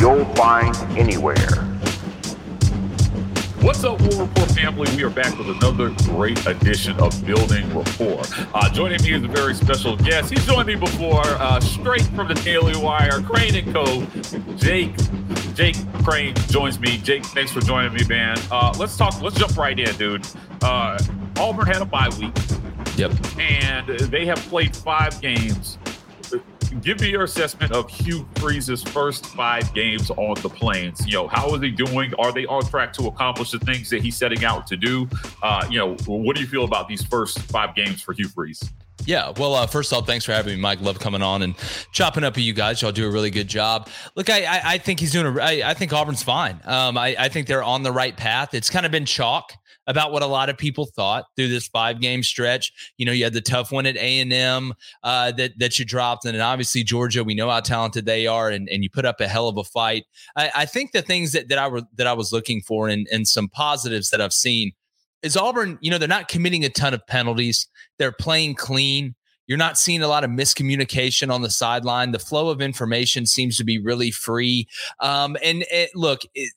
you'll 0.00 0.24
find 0.34 0.76
anywhere. 0.96 1.36
What's 3.60 3.82
up, 3.82 4.00
War 4.00 4.22
Report 4.22 4.50
family? 4.52 4.88
We 4.96 5.02
are 5.02 5.10
back 5.10 5.36
with 5.36 5.48
another 5.48 5.90
great 6.04 6.46
edition 6.46 6.98
of 7.00 7.26
Building 7.26 7.68
Rapport. 7.76 8.22
Uh, 8.54 8.70
joining 8.70 9.02
me 9.02 9.14
is 9.14 9.24
a 9.24 9.28
very 9.28 9.54
special 9.54 9.96
guest. 9.96 10.30
He's 10.30 10.46
joined 10.46 10.68
me 10.68 10.76
before, 10.76 11.24
uh, 11.24 11.58
straight 11.60 12.06
from 12.14 12.28
the 12.28 12.34
Daily 12.34 12.76
Wire, 12.76 13.20
Crain 13.22 13.56
and 13.56 13.74
Co. 13.74 14.06
Jake, 14.56 14.94
Jake 15.54 15.76
Crain 16.04 16.34
joins 16.48 16.78
me. 16.78 16.98
Jake, 16.98 17.24
thanks 17.26 17.50
for 17.50 17.60
joining 17.60 17.92
me, 17.92 18.06
man. 18.08 18.38
Uh, 18.50 18.72
let's 18.78 18.96
talk. 18.96 19.20
Let's 19.20 19.36
jump 19.36 19.56
right 19.56 19.78
in, 19.78 19.94
dude. 19.96 20.26
Uh, 20.62 20.98
Auburn 21.38 21.66
had 21.66 21.82
a 21.82 21.84
bye 21.84 22.10
week. 22.20 22.36
Yep. 22.96 23.12
And 23.38 23.88
they 24.10 24.24
have 24.26 24.38
played 24.48 24.74
five 24.74 25.20
games 25.20 25.77
give 26.80 27.00
me 27.00 27.10
your 27.10 27.24
assessment 27.24 27.72
of 27.72 27.90
Hugh 27.90 28.28
Freeze's 28.36 28.82
first 28.82 29.26
five 29.26 29.72
games 29.74 30.10
on 30.10 30.34
the 30.42 30.48
plains. 30.48 31.06
You 31.06 31.14
know, 31.14 31.28
how 31.28 31.54
is 31.54 31.62
he 31.62 31.70
doing? 31.70 32.14
Are 32.18 32.32
they 32.32 32.46
on 32.46 32.64
track 32.64 32.92
to 32.94 33.06
accomplish 33.06 33.50
the 33.50 33.58
things 33.58 33.90
that 33.90 34.02
he's 34.02 34.16
setting 34.16 34.44
out 34.44 34.66
to 34.68 34.76
do? 34.76 35.08
Uh, 35.42 35.66
you 35.70 35.78
know, 35.78 35.96
what 36.06 36.36
do 36.36 36.42
you 36.42 36.48
feel 36.48 36.64
about 36.64 36.88
these 36.88 37.02
first 37.02 37.38
five 37.40 37.74
games 37.74 38.02
for 38.02 38.12
Hugh 38.12 38.28
Freeze? 38.28 38.70
Yeah, 39.08 39.32
well, 39.38 39.54
uh, 39.54 39.66
first 39.66 39.90
off, 39.94 40.06
thanks 40.06 40.26
for 40.26 40.32
having 40.32 40.54
me, 40.54 40.60
Mike. 40.60 40.82
Love 40.82 40.98
coming 40.98 41.22
on 41.22 41.40
and 41.40 41.54
chopping 41.92 42.24
up 42.24 42.36
with 42.36 42.44
you 42.44 42.52
guys. 42.52 42.82
Y'all 42.82 42.92
do 42.92 43.08
a 43.08 43.10
really 43.10 43.30
good 43.30 43.48
job. 43.48 43.88
Look, 44.16 44.28
I, 44.28 44.44
I, 44.44 44.60
I 44.74 44.78
think 44.78 45.00
he's 45.00 45.12
doing. 45.12 45.24
A, 45.24 45.40
I, 45.40 45.70
I 45.70 45.72
think 45.72 45.94
Auburn's 45.94 46.22
fine. 46.22 46.60
Um, 46.66 46.98
I, 46.98 47.16
I 47.18 47.30
think 47.30 47.46
they're 47.46 47.62
on 47.62 47.82
the 47.82 47.90
right 47.90 48.14
path. 48.14 48.52
It's 48.52 48.68
kind 48.68 48.84
of 48.84 48.92
been 48.92 49.06
chalk 49.06 49.54
about 49.86 50.12
what 50.12 50.22
a 50.22 50.26
lot 50.26 50.50
of 50.50 50.58
people 50.58 50.84
thought 50.84 51.24
through 51.36 51.48
this 51.48 51.68
five 51.68 52.02
game 52.02 52.22
stretch. 52.22 52.70
You 52.98 53.06
know, 53.06 53.12
you 53.12 53.24
had 53.24 53.32
the 53.32 53.40
tough 53.40 53.72
one 53.72 53.86
at 53.86 53.96
A 53.96 54.20
and 54.20 54.30
M 54.30 54.74
uh, 55.02 55.32
that 55.32 55.58
that 55.58 55.78
you 55.78 55.86
dropped, 55.86 56.26
and 56.26 56.34
then 56.34 56.42
obviously 56.42 56.82
Georgia. 56.82 57.24
We 57.24 57.34
know 57.34 57.48
how 57.48 57.60
talented 57.60 58.04
they 58.04 58.26
are, 58.26 58.50
and, 58.50 58.68
and 58.68 58.82
you 58.82 58.90
put 58.90 59.06
up 59.06 59.22
a 59.22 59.26
hell 59.26 59.48
of 59.48 59.56
a 59.56 59.64
fight. 59.64 60.04
I, 60.36 60.50
I 60.54 60.66
think 60.66 60.92
the 60.92 61.00
things 61.00 61.32
that 61.32 61.48
that 61.48 61.56
I 61.56 61.66
were 61.66 61.80
that 61.96 62.06
I 62.06 62.12
was 62.12 62.30
looking 62.30 62.60
for, 62.60 62.90
and 62.90 63.08
and 63.10 63.26
some 63.26 63.48
positives 63.48 64.10
that 64.10 64.20
I've 64.20 64.34
seen 64.34 64.72
is 65.22 65.36
Auburn. 65.36 65.78
You 65.80 65.90
know, 65.90 65.98
they're 65.98 66.08
not 66.08 66.28
committing 66.28 66.64
a 66.64 66.68
ton 66.68 66.94
of 66.94 67.06
penalties. 67.06 67.68
They're 67.98 68.12
playing 68.12 68.54
clean. 68.54 69.14
You're 69.46 69.58
not 69.58 69.78
seeing 69.78 70.02
a 70.02 70.08
lot 70.08 70.24
of 70.24 70.30
miscommunication 70.30 71.32
on 71.32 71.42
the 71.42 71.50
sideline. 71.50 72.12
The 72.12 72.18
flow 72.18 72.50
of 72.50 72.60
information 72.60 73.24
seems 73.24 73.56
to 73.56 73.64
be 73.64 73.78
really 73.78 74.10
free. 74.10 74.68
Um, 75.00 75.36
and 75.42 75.64
it, 75.70 75.90
look, 75.94 76.20
it, 76.34 76.52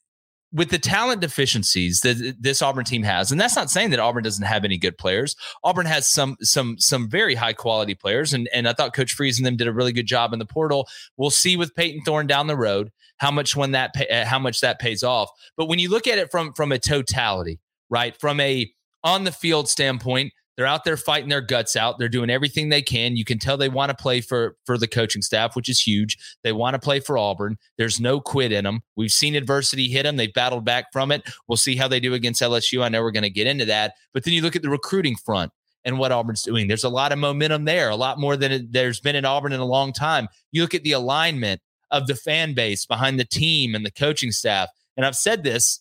with 0.54 0.70
the 0.70 0.80
talent 0.80 1.22
deficiencies 1.22 2.02
that 2.02 2.22
eh, 2.22 2.34
this 2.40 2.62
Auburn 2.62 2.86
team 2.86 3.04
has, 3.04 3.32
and 3.32 3.40
that's 3.40 3.56
not 3.56 3.70
saying 3.70 3.92
that 3.92 4.00
Auburn 4.00 4.24
doesn't 4.24 4.46
have 4.46 4.66
any 4.66 4.78
good 4.78 4.98
players. 4.98 5.36
Auburn 5.64 5.86
has 5.86 6.08
some 6.08 6.36
some 6.42 6.78
some 6.78 7.10
very 7.10 7.36
high 7.36 7.54
quality 7.54 7.96
players, 7.96 8.34
and 8.34 8.50
and 8.54 8.68
I 8.68 8.74
thought 8.74 8.94
Coach 8.94 9.14
Freeze 9.14 9.40
and 9.40 9.46
them 9.46 9.58
did 9.58 9.68
a 9.68 9.74
really 9.74 9.94
good 9.94 10.08
job 10.08 10.34
in 10.34 10.40
the 10.40 10.46
portal. 10.46 10.88
We'll 11.18 11.30
see 11.30 11.56
with 11.56 11.76
Payton 11.76 12.02
Thorne 12.06 12.28
down 12.28 12.48
the 12.48 12.58
road 12.58 12.92
how 13.18 13.32
much 13.32 13.56
when 13.56 13.72
that 13.72 13.94
pay, 13.94 14.24
how 14.26 14.40
much 14.40 14.62
that 14.62 14.80
pays 14.80 15.04
off. 15.04 15.30
But 15.56 15.68
when 15.68 15.80
you 15.80 15.90
look 15.90 16.08
at 16.08 16.18
it 16.18 16.30
from 16.32 16.54
from 16.54 16.72
a 16.72 16.80
totality, 16.80 17.60
right, 17.92 18.20
from 18.20 18.40
a 18.40 18.72
on 19.04 19.24
the 19.26 19.32
field 19.32 19.70
standpoint, 19.70 20.34
they're 20.58 20.66
out 20.66 20.84
there 20.84 20.98
fighting 20.98 21.30
their 21.30 21.42
guts 21.42 21.76
out. 21.76 21.98
They're 21.98 22.10
doing 22.10 22.30
everything 22.30 22.70
they 22.70 22.82
can. 22.82 23.16
You 23.16 23.26
can 23.26 23.40
tell 23.40 23.58
they 23.58 23.70
want 23.70 23.90
to 23.90 23.96
play 23.96 24.22
for 24.22 24.58
for 24.66 24.78
the 24.78 24.88
coaching 24.88 25.22
staff, 25.22 25.56
which 25.56 25.70
is 25.70 25.80
huge. 25.80 26.18
They 26.44 26.52
want 26.52 26.74
to 26.74 26.80
play 26.80 27.00
for 27.00 27.18
Auburn. 27.18 27.58
There's 27.78 28.00
no 28.00 28.20
quit 28.20 28.52
in 28.52 28.64
them. 28.64 28.82
We've 28.96 29.12
seen 29.12 29.36
adversity 29.36 29.88
hit 29.88 30.04
them. 30.04 30.18
They've 30.18 30.34
battled 30.34 30.66
back 30.66 30.92
from 30.92 31.12
it. 31.12 31.24
We'll 31.48 31.58
see 31.58 31.76
how 31.76 31.88
they 31.88 32.00
do 32.00 32.14
against 32.14 32.42
LSU. 32.42 32.84
I 32.84 32.90
know 32.90 33.02
we're 33.02 33.12
going 33.12 33.24
to 33.24 33.30
get 33.30 33.48
into 33.48 33.66
that. 33.66 33.94
But 34.14 34.24
then 34.24 34.34
you 34.34 34.42
look 34.42 34.56
at 34.56 34.62
the 34.62 34.70
recruiting 34.70 35.16
front 35.16 35.52
and 35.84 35.98
what 35.98 36.12
Auburn's 36.12 36.44
doing. 36.44 36.68
There's 36.68 36.84
a 36.84 36.90
lot 36.90 37.12
of 37.12 37.20
momentum 37.20 37.66
there, 37.66 37.90
a 37.90 37.96
lot 37.96 38.20
more 38.20 38.38
than 38.38 38.68
there's 38.70 39.00
been 39.00 39.16
in 39.16 39.26
Auburn 39.26 39.54
in 39.54 39.60
a 39.60 39.66
long 39.66 39.94
time. 39.94 40.28
You 40.52 40.62
look 40.62 40.76
at 40.76 40.84
the 40.84 40.92
alignment 40.92 41.62
of 41.90 42.08
the 42.08 42.16
fan 42.16 42.54
base 42.54 42.86
behind 42.86 43.20
the 43.20 43.26
team 43.26 43.76
and 43.76 43.86
the 43.86 43.92
coaching 43.92 44.32
staff. 44.32 44.70
And 44.96 45.06
I've 45.06 45.16
said 45.16 45.44
this 45.44 45.81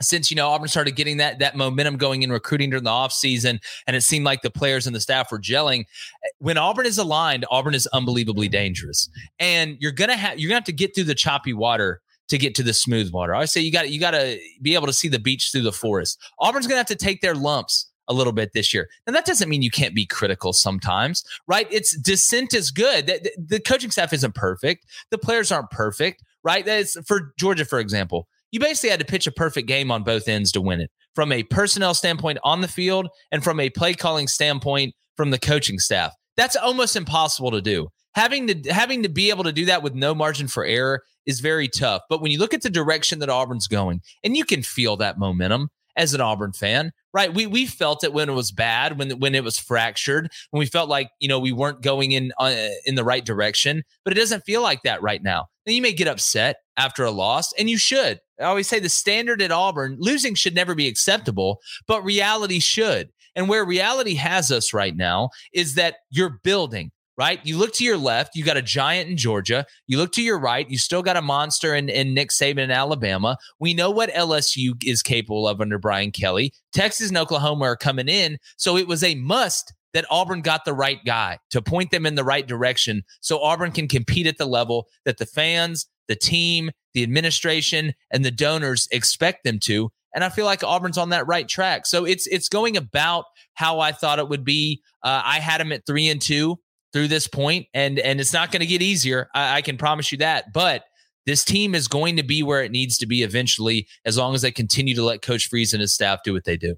since 0.00 0.30
you 0.30 0.36
know 0.36 0.48
Auburn 0.48 0.68
started 0.68 0.96
getting 0.96 1.16
that 1.18 1.38
that 1.38 1.56
momentum 1.56 1.96
going 1.96 2.22
in 2.22 2.30
recruiting 2.30 2.70
during 2.70 2.84
the 2.84 2.90
offseason 2.90 3.60
and 3.86 3.96
it 3.96 4.02
seemed 4.02 4.24
like 4.24 4.42
the 4.42 4.50
players 4.50 4.86
and 4.86 4.94
the 4.94 5.00
staff 5.00 5.30
were 5.30 5.38
gelling 5.38 5.80
eh, 6.24 6.28
when 6.38 6.58
Auburn 6.58 6.86
is 6.86 6.98
aligned 6.98 7.44
Auburn 7.50 7.74
is 7.74 7.86
unbelievably 7.88 8.48
dangerous 8.48 9.08
and 9.38 9.76
you're 9.80 9.92
going 9.92 10.10
to 10.10 10.16
have 10.16 10.38
you're 10.38 10.48
going 10.48 10.56
to 10.56 10.60
have 10.60 10.64
to 10.64 10.72
get 10.72 10.94
through 10.94 11.04
the 11.04 11.14
choppy 11.14 11.52
water 11.52 12.00
to 12.28 12.38
get 12.38 12.54
to 12.56 12.62
the 12.62 12.72
smooth 12.72 13.12
water 13.12 13.34
I 13.34 13.44
say 13.44 13.60
you 13.60 13.72
got 13.72 13.90
you 13.90 14.00
got 14.00 14.12
to 14.12 14.38
be 14.62 14.74
able 14.74 14.86
to 14.86 14.92
see 14.92 15.08
the 15.08 15.18
beach 15.18 15.50
through 15.52 15.62
the 15.62 15.72
forest 15.72 16.18
Auburn's 16.40 16.66
going 16.66 16.74
to 16.74 16.80
have 16.80 16.86
to 16.86 16.96
take 16.96 17.20
their 17.20 17.34
lumps 17.34 17.90
a 18.08 18.14
little 18.14 18.32
bit 18.32 18.52
this 18.52 18.72
year. 18.72 18.88
And 19.08 19.16
that 19.16 19.24
doesn't 19.24 19.48
mean 19.48 19.62
you 19.62 19.70
can't 19.70 19.92
be 19.92 20.06
critical 20.06 20.52
sometimes, 20.52 21.24
right? 21.48 21.66
It's 21.72 21.96
dissent 21.96 22.54
is 22.54 22.70
good. 22.70 23.08
The, 23.08 23.32
the, 23.36 23.58
coaching 23.58 23.90
staff 23.90 24.12
isn't 24.12 24.36
perfect. 24.36 24.86
The 25.10 25.18
players 25.18 25.50
aren't 25.50 25.72
perfect, 25.72 26.22
right? 26.44 26.64
That's 26.64 26.96
for 27.04 27.34
Georgia, 27.36 27.64
for 27.64 27.80
example 27.80 28.28
you 28.50 28.60
basically 28.60 28.90
had 28.90 29.00
to 29.00 29.06
pitch 29.06 29.26
a 29.26 29.32
perfect 29.32 29.68
game 29.68 29.90
on 29.90 30.02
both 30.02 30.28
ends 30.28 30.52
to 30.52 30.60
win 30.60 30.80
it 30.80 30.90
from 31.14 31.32
a 31.32 31.42
personnel 31.44 31.94
standpoint 31.94 32.38
on 32.44 32.60
the 32.60 32.68
field 32.68 33.08
and 33.32 33.42
from 33.42 33.58
a 33.58 33.70
play 33.70 33.94
calling 33.94 34.28
standpoint 34.28 34.94
from 35.16 35.30
the 35.30 35.38
coaching 35.38 35.78
staff. 35.78 36.12
That's 36.36 36.56
almost 36.56 36.94
impossible 36.96 37.50
to 37.52 37.62
do. 37.62 37.88
Having 38.14 38.46
to 38.48 38.72
having 38.72 39.02
to 39.02 39.08
be 39.08 39.30
able 39.30 39.44
to 39.44 39.52
do 39.52 39.66
that 39.66 39.82
with 39.82 39.94
no 39.94 40.14
margin 40.14 40.48
for 40.48 40.64
error 40.64 41.02
is 41.26 41.40
very 41.40 41.68
tough. 41.68 42.02
But 42.08 42.22
when 42.22 42.30
you 42.30 42.38
look 42.38 42.54
at 42.54 42.62
the 42.62 42.70
direction 42.70 43.18
that 43.18 43.28
Auburn's 43.28 43.66
going, 43.66 44.00
and 44.24 44.36
you 44.36 44.44
can 44.44 44.62
feel 44.62 44.96
that 44.98 45.18
momentum 45.18 45.68
as 45.96 46.14
an 46.14 46.20
Auburn 46.20 46.52
fan, 46.52 46.92
right? 47.12 47.32
We 47.32 47.46
we 47.46 47.66
felt 47.66 48.04
it 48.04 48.12
when 48.12 48.28
it 48.28 48.34
was 48.34 48.52
bad, 48.52 48.98
when 48.98 49.10
when 49.18 49.34
it 49.34 49.44
was 49.44 49.58
fractured, 49.58 50.30
when 50.50 50.58
we 50.58 50.66
felt 50.66 50.88
like 50.88 51.10
you 51.20 51.28
know 51.28 51.38
we 51.38 51.52
weren't 51.52 51.82
going 51.82 52.12
in 52.12 52.32
uh, 52.38 52.68
in 52.84 52.94
the 52.94 53.04
right 53.04 53.24
direction. 53.24 53.82
But 54.04 54.12
it 54.12 54.20
doesn't 54.20 54.44
feel 54.44 54.62
like 54.62 54.82
that 54.82 55.02
right 55.02 55.22
now. 55.22 55.46
Then 55.64 55.74
you 55.74 55.82
may 55.82 55.92
get 55.92 56.08
upset 56.08 56.56
after 56.76 57.04
a 57.04 57.10
loss, 57.10 57.52
and 57.54 57.68
you 57.70 57.78
should. 57.78 58.20
I 58.40 58.44
always 58.44 58.68
say 58.68 58.78
the 58.78 58.88
standard 58.88 59.40
at 59.40 59.50
Auburn, 59.50 59.96
losing 59.98 60.34
should 60.34 60.54
never 60.54 60.74
be 60.74 60.88
acceptable, 60.88 61.60
but 61.86 62.04
reality 62.04 62.60
should. 62.60 63.10
And 63.34 63.48
where 63.48 63.64
reality 63.64 64.14
has 64.14 64.50
us 64.50 64.72
right 64.72 64.96
now 64.96 65.30
is 65.52 65.74
that 65.74 65.96
you're 66.10 66.40
building, 66.42 66.90
right? 67.16 67.40
You 67.44 67.56
look 67.58 67.72
to 67.74 67.84
your 67.84 67.96
left, 67.96 68.36
you 68.36 68.44
got 68.44 68.56
a 68.56 68.62
giant 68.62 69.10
in 69.10 69.16
Georgia. 69.16 69.66
You 69.86 69.98
look 69.98 70.12
to 70.12 70.22
your 70.22 70.38
right, 70.38 70.68
you 70.68 70.78
still 70.78 71.02
got 71.02 71.16
a 71.16 71.22
monster 71.22 71.74
in, 71.74 71.88
in 71.88 72.14
Nick 72.14 72.30
Saban 72.30 72.58
in 72.58 72.70
Alabama. 72.70 73.38
We 73.58 73.74
know 73.74 73.90
what 73.90 74.10
LSU 74.10 74.72
is 74.84 75.02
capable 75.02 75.48
of 75.48 75.60
under 75.60 75.78
Brian 75.78 76.10
Kelly. 76.10 76.52
Texas 76.72 77.08
and 77.08 77.18
Oklahoma 77.18 77.64
are 77.64 77.76
coming 77.76 78.08
in. 78.08 78.38
So 78.56 78.76
it 78.76 78.86
was 78.86 79.02
a 79.02 79.14
must 79.14 79.72
that 79.94 80.04
Auburn 80.10 80.42
got 80.42 80.66
the 80.66 80.74
right 80.74 81.02
guy 81.06 81.38
to 81.50 81.62
point 81.62 81.90
them 81.90 82.04
in 82.04 82.16
the 82.16 82.24
right 82.24 82.46
direction 82.46 83.02
so 83.20 83.40
Auburn 83.40 83.72
can 83.72 83.88
compete 83.88 84.26
at 84.26 84.36
the 84.36 84.46
level 84.46 84.88
that 85.06 85.16
the 85.16 85.24
fans, 85.24 85.86
the 86.06 86.16
team, 86.16 86.70
the 86.92 87.02
administration, 87.02 87.94
and 88.10 88.22
the 88.22 88.30
donors 88.30 88.88
expect 88.90 89.44
them 89.44 89.58
to. 89.60 89.90
And 90.14 90.22
I 90.22 90.28
feel 90.28 90.44
like 90.44 90.62
Auburn's 90.62 90.98
on 90.98 91.10
that 91.10 91.26
right 91.26 91.48
track. 91.48 91.86
So 91.86 92.04
it's 92.04 92.26
it's 92.26 92.48
going 92.48 92.76
about 92.76 93.24
how 93.54 93.80
I 93.80 93.92
thought 93.92 94.18
it 94.18 94.28
would 94.28 94.44
be. 94.44 94.82
Uh, 95.02 95.22
I 95.24 95.40
had 95.40 95.60
them 95.60 95.72
at 95.72 95.86
three 95.86 96.08
and 96.08 96.20
two 96.20 96.58
through 96.96 97.08
this 97.08 97.28
point, 97.28 97.66
and 97.74 97.98
and 97.98 98.22
it's 98.22 98.32
not 98.32 98.50
going 98.50 98.60
to 98.60 98.66
get 98.66 98.80
easier. 98.80 99.28
I, 99.34 99.56
I 99.56 99.60
can 99.60 99.76
promise 99.76 100.10
you 100.10 100.16
that. 100.18 100.50
But 100.54 100.84
this 101.26 101.44
team 101.44 101.74
is 101.74 101.88
going 101.88 102.16
to 102.16 102.22
be 102.22 102.42
where 102.42 102.62
it 102.62 102.72
needs 102.72 102.96
to 102.98 103.06
be 103.06 103.22
eventually, 103.22 103.86
as 104.06 104.16
long 104.16 104.34
as 104.34 104.40
they 104.40 104.50
continue 104.50 104.94
to 104.94 105.04
let 105.04 105.20
Coach 105.20 105.48
Freeze 105.48 105.74
and 105.74 105.82
his 105.82 105.92
staff 105.92 106.20
do 106.24 106.32
what 106.32 106.44
they 106.44 106.56
do. 106.56 106.76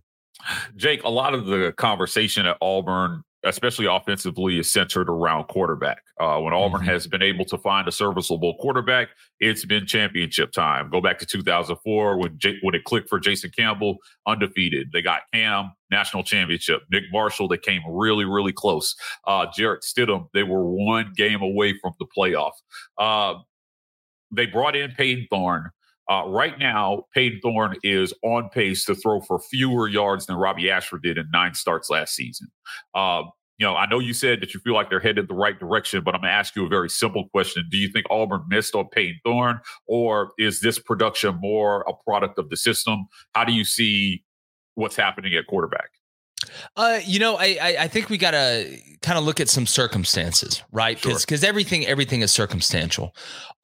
Jake, 0.75 1.05
a 1.05 1.09
lot 1.09 1.35
of 1.35 1.47
the 1.47 1.73
conversation 1.77 2.47
at 2.47 2.57
Auburn 2.61 3.23
especially 3.45 3.87
offensively, 3.87 4.59
is 4.59 4.71
centered 4.71 5.09
around 5.09 5.45
quarterback. 5.45 6.03
Uh, 6.21 6.39
when 6.41 6.53
Auburn 6.53 6.81
mm-hmm. 6.81 6.91
has 6.91 7.07
been 7.07 7.23
able 7.23 7.45
to 7.47 7.59
find 7.59 7.87
a 7.87 7.93
serviceable 7.93 8.57
quarterback, 8.61 9.09
it's 9.41 9.65
been 9.65 9.87
championship 9.87 10.53
time. 10.53 10.91
Go 10.91 11.01
back 11.01 11.19
to 11.19 11.27
2004 11.27 12.19
when 12.19 12.39
J- 12.39 12.59
when 12.63 12.75
it 12.75 12.85
clicked 12.85 13.09
for 13.09 13.21
Jason 13.21 13.51
Campbell, 13.57 13.99
undefeated. 14.27 14.91
They 14.93 15.03
got 15.03 15.23
Cam 15.33 15.73
national 15.91 16.25
championship. 16.25 16.83
Nick 16.91 17.05
Marshall, 17.13 17.49
they 17.49 17.59
came 17.59 17.83
really 17.89 18.25
really 18.25 18.53
close. 18.53 18.95
Uh, 19.27 19.47
Jarrett 19.55 19.83
Stidham, 19.83 20.27
they 20.35 20.43
were 20.43 20.65
one 20.65 21.13
game 21.17 21.43
away 21.43 21.75
from 21.81 21.93
the 21.99 22.07
playoff. 22.17 22.53
Uh, 22.99 23.35
they 24.31 24.47
brought 24.47 24.77
in 24.77 24.91
Payton 24.93 25.29
Thorne. 25.31 25.71
Uh, 26.09 26.25
right 26.27 26.59
now, 26.59 27.05
Payton 27.15 27.41
Thorne 27.43 27.77
is 27.83 28.15
on 28.23 28.49
pace 28.49 28.85
to 28.87 28.95
throw 28.95 29.21
for 29.21 29.39
fewer 29.39 29.89
yards 29.89 30.27
than 30.27 30.37
Robbie 30.37 30.71
Ashford 30.71 31.03
did 31.03 31.19
in 31.19 31.27
nine 31.33 31.55
starts 31.55 31.91
last 31.91 32.15
season. 32.15 32.49
Uh, 32.95 33.25
you 33.59 33.67
know, 33.67 33.75
I 33.75 33.87
know 33.87 33.99
you 33.99 34.15
said 34.15 34.41
that 34.41 34.55
you 34.55 34.61
feel 34.61 34.75
like 34.75 34.89
they're 34.89 35.01
headed 35.01 35.29
the 35.29 35.35
right 35.35 35.59
direction, 35.59 36.03
but 36.05 36.15
I'm 36.15 36.21
going 36.21 36.31
to 36.31 36.35
ask 36.35 36.55
you 36.55 36.65
a 36.65 36.69
very 36.69 36.89
simple 36.89 37.29
question. 37.29 37.67
Do 37.71 37.77
you 37.77 37.89
think 37.89 38.07
Auburn 38.09 38.45
missed 38.49 38.75
on 38.75 38.89
Payton 38.89 39.21
Thorne, 39.25 39.61
or 39.87 40.31
is 40.39 40.61
this 40.61 40.79
production 40.79 41.37
more 41.41 41.85
a 41.89 41.93
product 42.09 42.39
of 42.39 42.51
the 42.51 42.57
system? 42.57 43.09
How 43.35 43.45
do 43.45 43.53
you 43.53 43.65
see 43.65 44.25
what's 44.77 44.95
happening 44.95 45.35
at 45.35 45.49
quarterback? 45.49 45.91
Uh, 46.77 47.01
you 47.05 47.19
know, 47.19 47.37
I 47.37 47.59
I, 47.61 47.77
I 47.81 47.89
think 47.89 48.09
we 48.09 48.19
got 48.19 48.33
to 48.33 48.79
kind 49.03 49.19
of 49.19 49.25
look 49.25 49.41
at 49.41 49.49
some 49.49 49.67
circumstances, 49.67 50.63
right? 50.73 51.01
Because 51.01 51.25
because 51.25 51.45
everything 51.45 51.87
everything 51.87 52.23
is 52.23 52.33
circumstantial. 52.33 53.15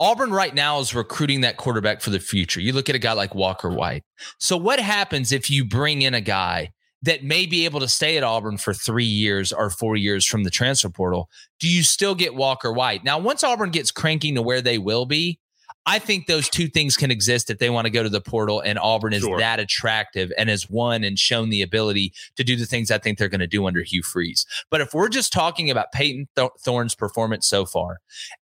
Auburn 0.00 0.31
right 0.31 0.54
now 0.54 0.81
is 0.81 0.94
recruiting 0.94 1.42
that 1.42 1.56
quarterback 1.56 2.00
for 2.00 2.10
the 2.10 2.20
future. 2.20 2.60
You 2.60 2.72
look 2.72 2.88
at 2.88 2.94
a 2.94 3.00
guy 3.00 3.12
like 3.12 3.34
Walker 3.34 3.70
White. 3.70 4.04
So 4.38 4.56
what 4.56 4.81
happens 4.81 5.32
if 5.32 5.50
you 5.50 5.64
bring 5.64 6.02
in 6.02 6.14
a 6.14 6.20
guy 6.20 6.70
that 7.02 7.22
may 7.22 7.44
be 7.44 7.66
able 7.66 7.81
to 7.81 7.88
stay 7.88 8.16
at 8.16 8.25
Auburn 8.25 8.56
for 8.56 8.72
three 8.72 9.04
years 9.04 9.52
or 9.52 9.69
four 9.70 9.94
years 9.96 10.26
from 10.26 10.44
the 10.44 10.50
transfer 10.50 10.88
portal? 10.88 11.28
Do 11.60 11.69
you 11.69 11.82
still 11.82 12.14
get 12.14 12.34
Walker 12.34 12.72
White? 12.72 13.04
Now, 13.04 13.19
once 13.19 13.44
Auburn 13.44 13.70
gets 13.70 13.90
cranking 13.90 14.34
to 14.37 14.42
where 14.42 14.62
they 14.62 14.78
will 14.78 15.04
be, 15.04 15.38
I 15.86 15.98
think 15.98 16.26
those 16.26 16.48
two 16.48 16.69
things 16.69 16.96
can 16.96 17.10
exist 17.10 17.50
if 17.50 17.58
they 17.58 17.70
want 17.70 17.84
to 17.86 17.90
go 17.90 18.02
to 18.02 18.08
the 18.08 18.20
portal 18.20 18.60
and 18.60 18.78
Auburn 18.78 19.12
is 19.12 19.22
sure. 19.22 19.38
that 19.38 19.60
attractive 19.60 20.32
and 20.38 20.48
has 20.48 20.70
won 20.70 21.04
and 21.04 21.19
shown 21.19 21.50
the 21.50 21.62
ability 21.62 22.12
to 22.36 22.44
do 22.44 22.56
the 22.56 22.66
things 22.66 22.90
I 22.90 22.98
think 22.98 23.19
they're 23.19 23.28
going 23.28 23.40
to 23.40 23.46
do 23.46 23.66
under 23.66 23.82
Hugh 23.82 24.02
Freeze. 24.02 24.46
But 24.70 24.81
if 24.81 24.94
we're 24.94 25.08
just 25.08 25.32
talking 25.32 25.70
about 25.70 25.92
Payton 25.92 26.28
Th- 26.36 26.50
Thorne's 26.60 26.94
performance 26.94 27.46
so 27.46 27.66
far, 27.66 27.98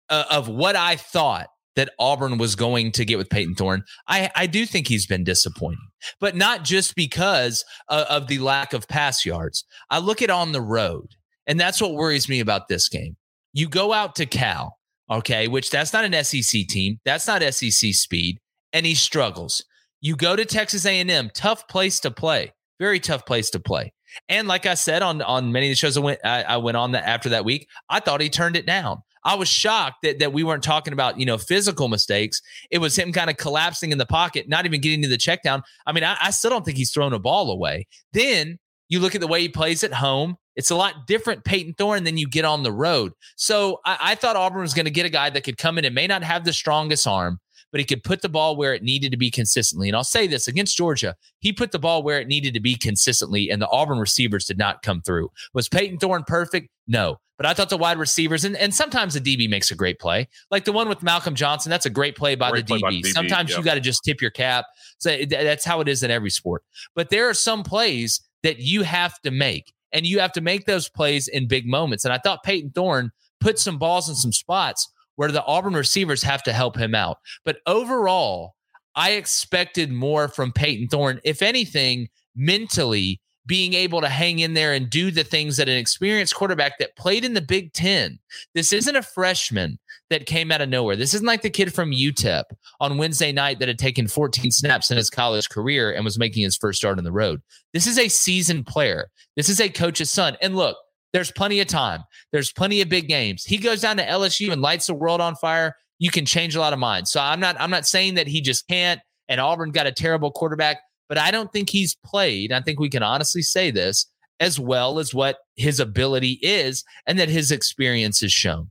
uh, 0.09 0.25
of 0.31 0.49
what 0.49 0.77
I 0.77 0.97
thought 0.97 1.49
that 1.75 1.91
Auburn 1.99 2.39
was 2.39 2.57
going 2.57 2.91
to 2.93 3.05
get 3.05 3.19
with 3.19 3.29
Payton 3.29 3.55
Thorne, 3.55 3.85
I, 4.09 4.31
I 4.35 4.47
do 4.47 4.65
think 4.65 4.89
he's 4.89 5.07
been 5.07 5.25
disappointing, 5.25 5.89
but 6.21 6.35
not 6.35 6.65
just 6.65 6.95
because 6.95 7.65
uh, 7.89 8.07
of 8.09 8.29
the 8.29 8.39
lack 8.39 8.73
of 8.73 8.89
pass 8.89 9.27
yards. 9.27 9.65
I 9.91 9.99
look 9.99 10.23
at 10.23 10.31
on 10.31 10.53
the 10.53 10.63
road, 10.63 11.09
and 11.47 11.61
that's 11.61 11.81
what 11.81 11.95
worries 11.95 12.29
me 12.29 12.41
about 12.41 12.69
this 12.69 12.89
game. 12.89 13.17
You 13.53 13.69
go 13.69 13.93
out 13.93 14.17
to 14.17 14.27
Cal, 14.27 14.76
okay, 15.11 15.49
which 15.49 15.71
that's 15.71 15.93
not 15.93 16.05
an 16.05 16.25
SEC 16.25 16.67
team. 16.67 17.01
That's 17.05 17.27
not 17.27 17.43
SEC 17.43 17.95
speed, 17.95 18.41
and 18.73 18.87
he 18.87 18.95
struggles. 18.95 19.65
You 20.01 20.17
go 20.17 20.37
to 20.37 20.45
Texas 20.45 20.87
A&M, 20.87 21.31
tough 21.35 21.67
place 21.69 22.01
to 22.01 22.11
play, 22.11 22.53
very 22.79 23.01
tough 23.01 23.27
place 23.27 23.51
to 23.51 23.61
play. 23.61 23.93
And 24.29 24.49
like 24.49 24.67
I 24.67 24.75
said 24.75 25.03
on 25.03 25.21
on 25.23 25.53
many 25.53 25.67
of 25.69 25.73
the 25.73 25.77
shows 25.77 25.97
I 25.97 26.01
went 26.01 26.21
I, 26.25 26.43
I 26.43 26.57
went 26.57 26.77
on 26.77 26.93
that 26.93 27.07
after 27.07 27.29
that 27.31 27.45
week, 27.45 27.69
I 27.89 28.01
thought 28.01 28.21
he 28.21 28.31
turned 28.31 28.57
it 28.57 28.67
down. 28.67 29.03
I 29.25 29.35
was 29.35 29.49
shocked 29.49 30.03
that 30.03 30.21
that 30.21 30.33
we 30.33 30.45
weren't 30.45 30.63
talking 30.63 30.93
about 30.93 31.19
you 31.19 31.27
know 31.27 31.39
physical 31.39 31.89
mistakes. 31.89 32.41
It 32.71 32.79
was 32.79 32.97
him 32.97 33.13
kind 33.13 33.29
of 33.29 33.37
collapsing 33.37 33.93
in 33.93 33.99
the 33.99 34.07
pocket, 34.07 34.49
not 34.49 34.65
even 34.65 34.81
getting 34.81 35.03
to 35.03 35.09
the 35.09 35.19
check 35.19 35.43
down. 35.43 35.63
I 35.87 35.93
mean, 35.93 36.05
I, 36.05 36.17
I 36.21 36.31
still 36.31 36.51
don't 36.51 36.65
think 36.65 36.77
he's 36.77 36.93
thrown 36.93 37.13
a 37.13 37.19
ball 37.19 37.51
away. 37.51 37.87
Then 38.13 38.59
you 38.89 39.01
look 39.01 39.15
at 39.15 39.21
the 39.21 39.27
way 39.27 39.41
he 39.41 39.49
plays 39.49 39.83
at 39.83 39.93
home. 39.93 40.37
It's 40.57 40.71
a 40.71 40.77
lot 40.77 41.07
different, 41.07 41.45
Payton 41.45 41.75
Thorne, 41.75 42.05
than 42.05 42.17
you 42.17 42.27
get 42.29 42.45
on 42.45 42.63
the 42.63 42.73
road. 42.73 43.13
So 43.37 43.81
I, 43.85 43.99
I 44.01 44.15
thought 44.15 44.37
Auburn 44.37 44.63
was 44.63 44.75
going 44.75 44.87
to 44.87 44.91
get 44.91 45.07
a 45.07 45.11
guy 45.11 45.31
that 45.31 45.45
could 45.45 45.59
come 45.59 45.79
in 45.79 45.85
and 45.85 45.95
may 45.95 46.07
not 46.07 46.23
have 46.23 46.45
the 46.45 46.53
strongest 46.53 47.07
arm, 47.07 47.39
but 47.71 47.79
he 47.79 47.85
could 47.85 48.03
put 48.03 48.23
the 48.23 48.29
ball 48.29 48.57
where 48.57 48.75
it 48.75 48.83
needed 48.83 49.11
to 49.11 49.19
be 49.19 49.31
consistently. 49.31 49.89
And 49.89 49.97
I'll 49.97 50.05
say 50.05 50.27
this 50.27 50.49
against 50.49 50.77
Georgia, 50.77 51.15
he 51.41 51.53
put 51.53 51.73
the 51.73 51.79
ball 51.79 52.03
where 52.03 52.21
it 52.21 52.27
needed 52.27 52.55
to 52.55 52.61
be 52.61 52.75
consistently, 52.75 53.51
and 53.51 53.61
the 53.61 53.69
Auburn 53.69 53.99
receivers 53.99 54.47
did 54.47 54.59
not 54.59 54.83
come 54.83 55.03
through. 55.03 55.31
Was 55.53 55.69
Payton 55.69 55.99
Thorne 55.99 56.25
perfect? 56.27 56.69
No. 56.87 57.19
But 57.37 57.45
I 57.45 57.53
thought 57.53 57.69
the 57.69 57.77
wide 57.77 57.99
receivers, 57.99 58.47
and, 58.47 58.57
and 58.57 58.75
sometimes 58.75 59.13
the 59.13 59.21
DB 59.21 59.51
makes 59.51 59.71
a 59.71 59.75
great 59.75 59.99
play. 59.99 60.27
Like 60.51 60.65
the 60.65 60.73
one 60.73 60.89
with 60.89 61.03
Malcolm 61.03 61.35
Johnson, 61.35 61.69
that's 61.69 61.85
a 61.85 61.91
great 61.91 62.17
play 62.17 62.35
by, 62.35 62.51
great 62.51 62.67
the, 62.67 62.77
DB. 62.77 62.81
By 62.81 62.91
the 62.91 63.03
DB. 63.03 63.07
Sometimes 63.09 63.51
you 63.51 63.63
got 63.63 63.75
to 63.75 63.81
just 63.81 64.03
tip 64.05 64.23
your 64.23 64.31
cap. 64.31 64.65
So 64.99 65.15
that's 65.29 65.65
how 65.65 65.83
it 65.83 65.89
is 65.89 66.03
in 66.03 66.11
every 66.11 66.31
sport. 66.31 66.63
But 66.95 67.11
there 67.11 67.29
are 67.29 67.35
some 67.35 67.63
plays 67.63 68.23
that 68.43 68.59
you 68.59 68.85
have 68.85 69.21
to 69.21 69.31
make 69.31 69.75
and 69.93 70.07
you 70.07 70.21
have 70.21 70.33
to 70.33 70.41
make 70.41 70.67
those 70.67 70.89
plays 70.89 71.29
in 71.29 71.49
big 71.49 71.67
moments. 71.67 72.05
And 72.05 72.13
I 72.13 72.19
thought 72.19 72.43
Payton 72.43 72.71
Thorne 72.71 73.11
put 73.41 73.59
some 73.59 73.79
balls 73.79 74.09
in 74.09 74.15
some 74.15 74.33
spots 74.33 74.91
where 75.17 75.31
the 75.31 75.45
Auburn 75.45 75.75
receivers 75.75 76.23
have 76.23 76.43
to 76.45 76.53
help 76.53 76.77
him 76.77 76.95
out. 76.95 77.19
But 77.45 77.59
overall, 77.67 78.55
I 78.95 79.13
expected 79.13 79.93
more 79.93 80.29
from 80.29 80.53
Payton 80.53 80.89
Thorne. 80.89 81.21
If 81.25 81.43
anything, 81.43 82.09
mentally, 82.35 83.21
being 83.47 83.75
able 83.75 84.01
to 84.01 84.09
hang 84.09 84.41
in 84.41 84.55
there 84.55 84.73
and 84.73 84.91
do 84.91 85.11
the 85.11 85.25
things 85.25 85.57
that 85.57 85.69
an 85.69 85.77
experienced 85.77 86.35
quarterback 86.35 86.79
that 86.79 86.97
played 86.97 87.25
in 87.25 87.35
the 87.35 87.41
Big 87.41 87.73
Ten. 87.73 88.19
This 88.55 88.73
isn't 88.73 88.97
a 88.97 89.03
freshman 89.03 89.79
that 90.11 90.27
came 90.27 90.53
out 90.53 90.61
of 90.61 90.69
nowhere. 90.69 90.97
This 90.97 91.15
isn't 91.15 91.27
like 91.27 91.43
the 91.43 91.51
kid 91.51 91.73
from 91.73 91.91
UTEP 91.91 92.45
on 92.81 92.99
Wednesday 92.99 93.33
night 93.33 93.59
that 93.59 93.69
had 93.69 93.79
taken 93.79 94.09
14 94.09 94.51
snaps 94.51 94.91
in 94.91 94.97
his 94.97 95.11
college 95.11 95.49
career 95.49 95.93
and 95.93 96.05
was 96.05 96.19
making 96.19 96.45
his 96.45 96.57
first 96.57 96.79
start 96.79 96.99
on 96.99 97.05
the 97.05 97.13
road. 97.13 97.41
This 97.73 97.87
is 97.87 97.99
a 97.99 98.09
seasoned 98.09 98.67
player. 98.67 99.09
This 99.37 99.49
is 99.49 99.61
a 99.61 99.69
coach's 99.69 100.11
son. 100.11 100.37
And 100.41 100.57
look, 100.57 100.77
there's 101.13 101.33
plenty 101.33 101.61
of 101.61 101.67
time. 101.67 102.03
There's 102.33 102.53
plenty 102.53 102.81
of 102.81 102.89
big 102.89 103.09
games. 103.09 103.45
He 103.45 103.59
goes 103.59 103.81
down 103.81 103.97
to 103.97 104.07
LSU 104.07 104.53
and 104.53 104.63
lights 104.63 104.87
the 104.87 104.95
world 104.95 105.21
on 105.21 105.35
fire. 105.37 105.75
You 105.99 106.11
can 106.11 106.27
change 106.27 106.55
a 106.55 106.61
lot 106.61 106.73
of 106.73 106.79
minds. 106.79 107.11
So 107.11 107.21
I'm 107.21 107.41
not 107.41 107.57
I'm 107.59 107.71
not 107.71 107.87
saying 107.87 108.15
that 108.15 108.27
he 108.27 108.41
just 108.41 108.69
can't 108.69 109.01
and 109.29 109.41
Auburn 109.41 109.71
got 109.71 109.87
a 109.87 109.93
terrible 109.93 110.31
quarterback 110.31 110.79
but 111.09 111.19
I 111.19 111.31
don't 111.31 111.53
think 111.53 111.71
he's 111.71 111.97
played. 112.05 112.53
I 112.53 112.61
think 112.61 112.81
we 112.81 112.91
can 112.91 113.03
honestly 113.03 113.43
say 113.43 113.71
this 113.71 114.07
as 114.41 114.61
well 114.61 114.99
as 114.99 115.15
what 115.15 115.39
his 115.57 115.81
ability 115.81 116.39
is 116.43 116.85
and 117.07 117.19
that 117.19 117.29
his 117.29 117.51
experience 117.51 118.21
has 118.21 118.33
shown. 118.33 118.71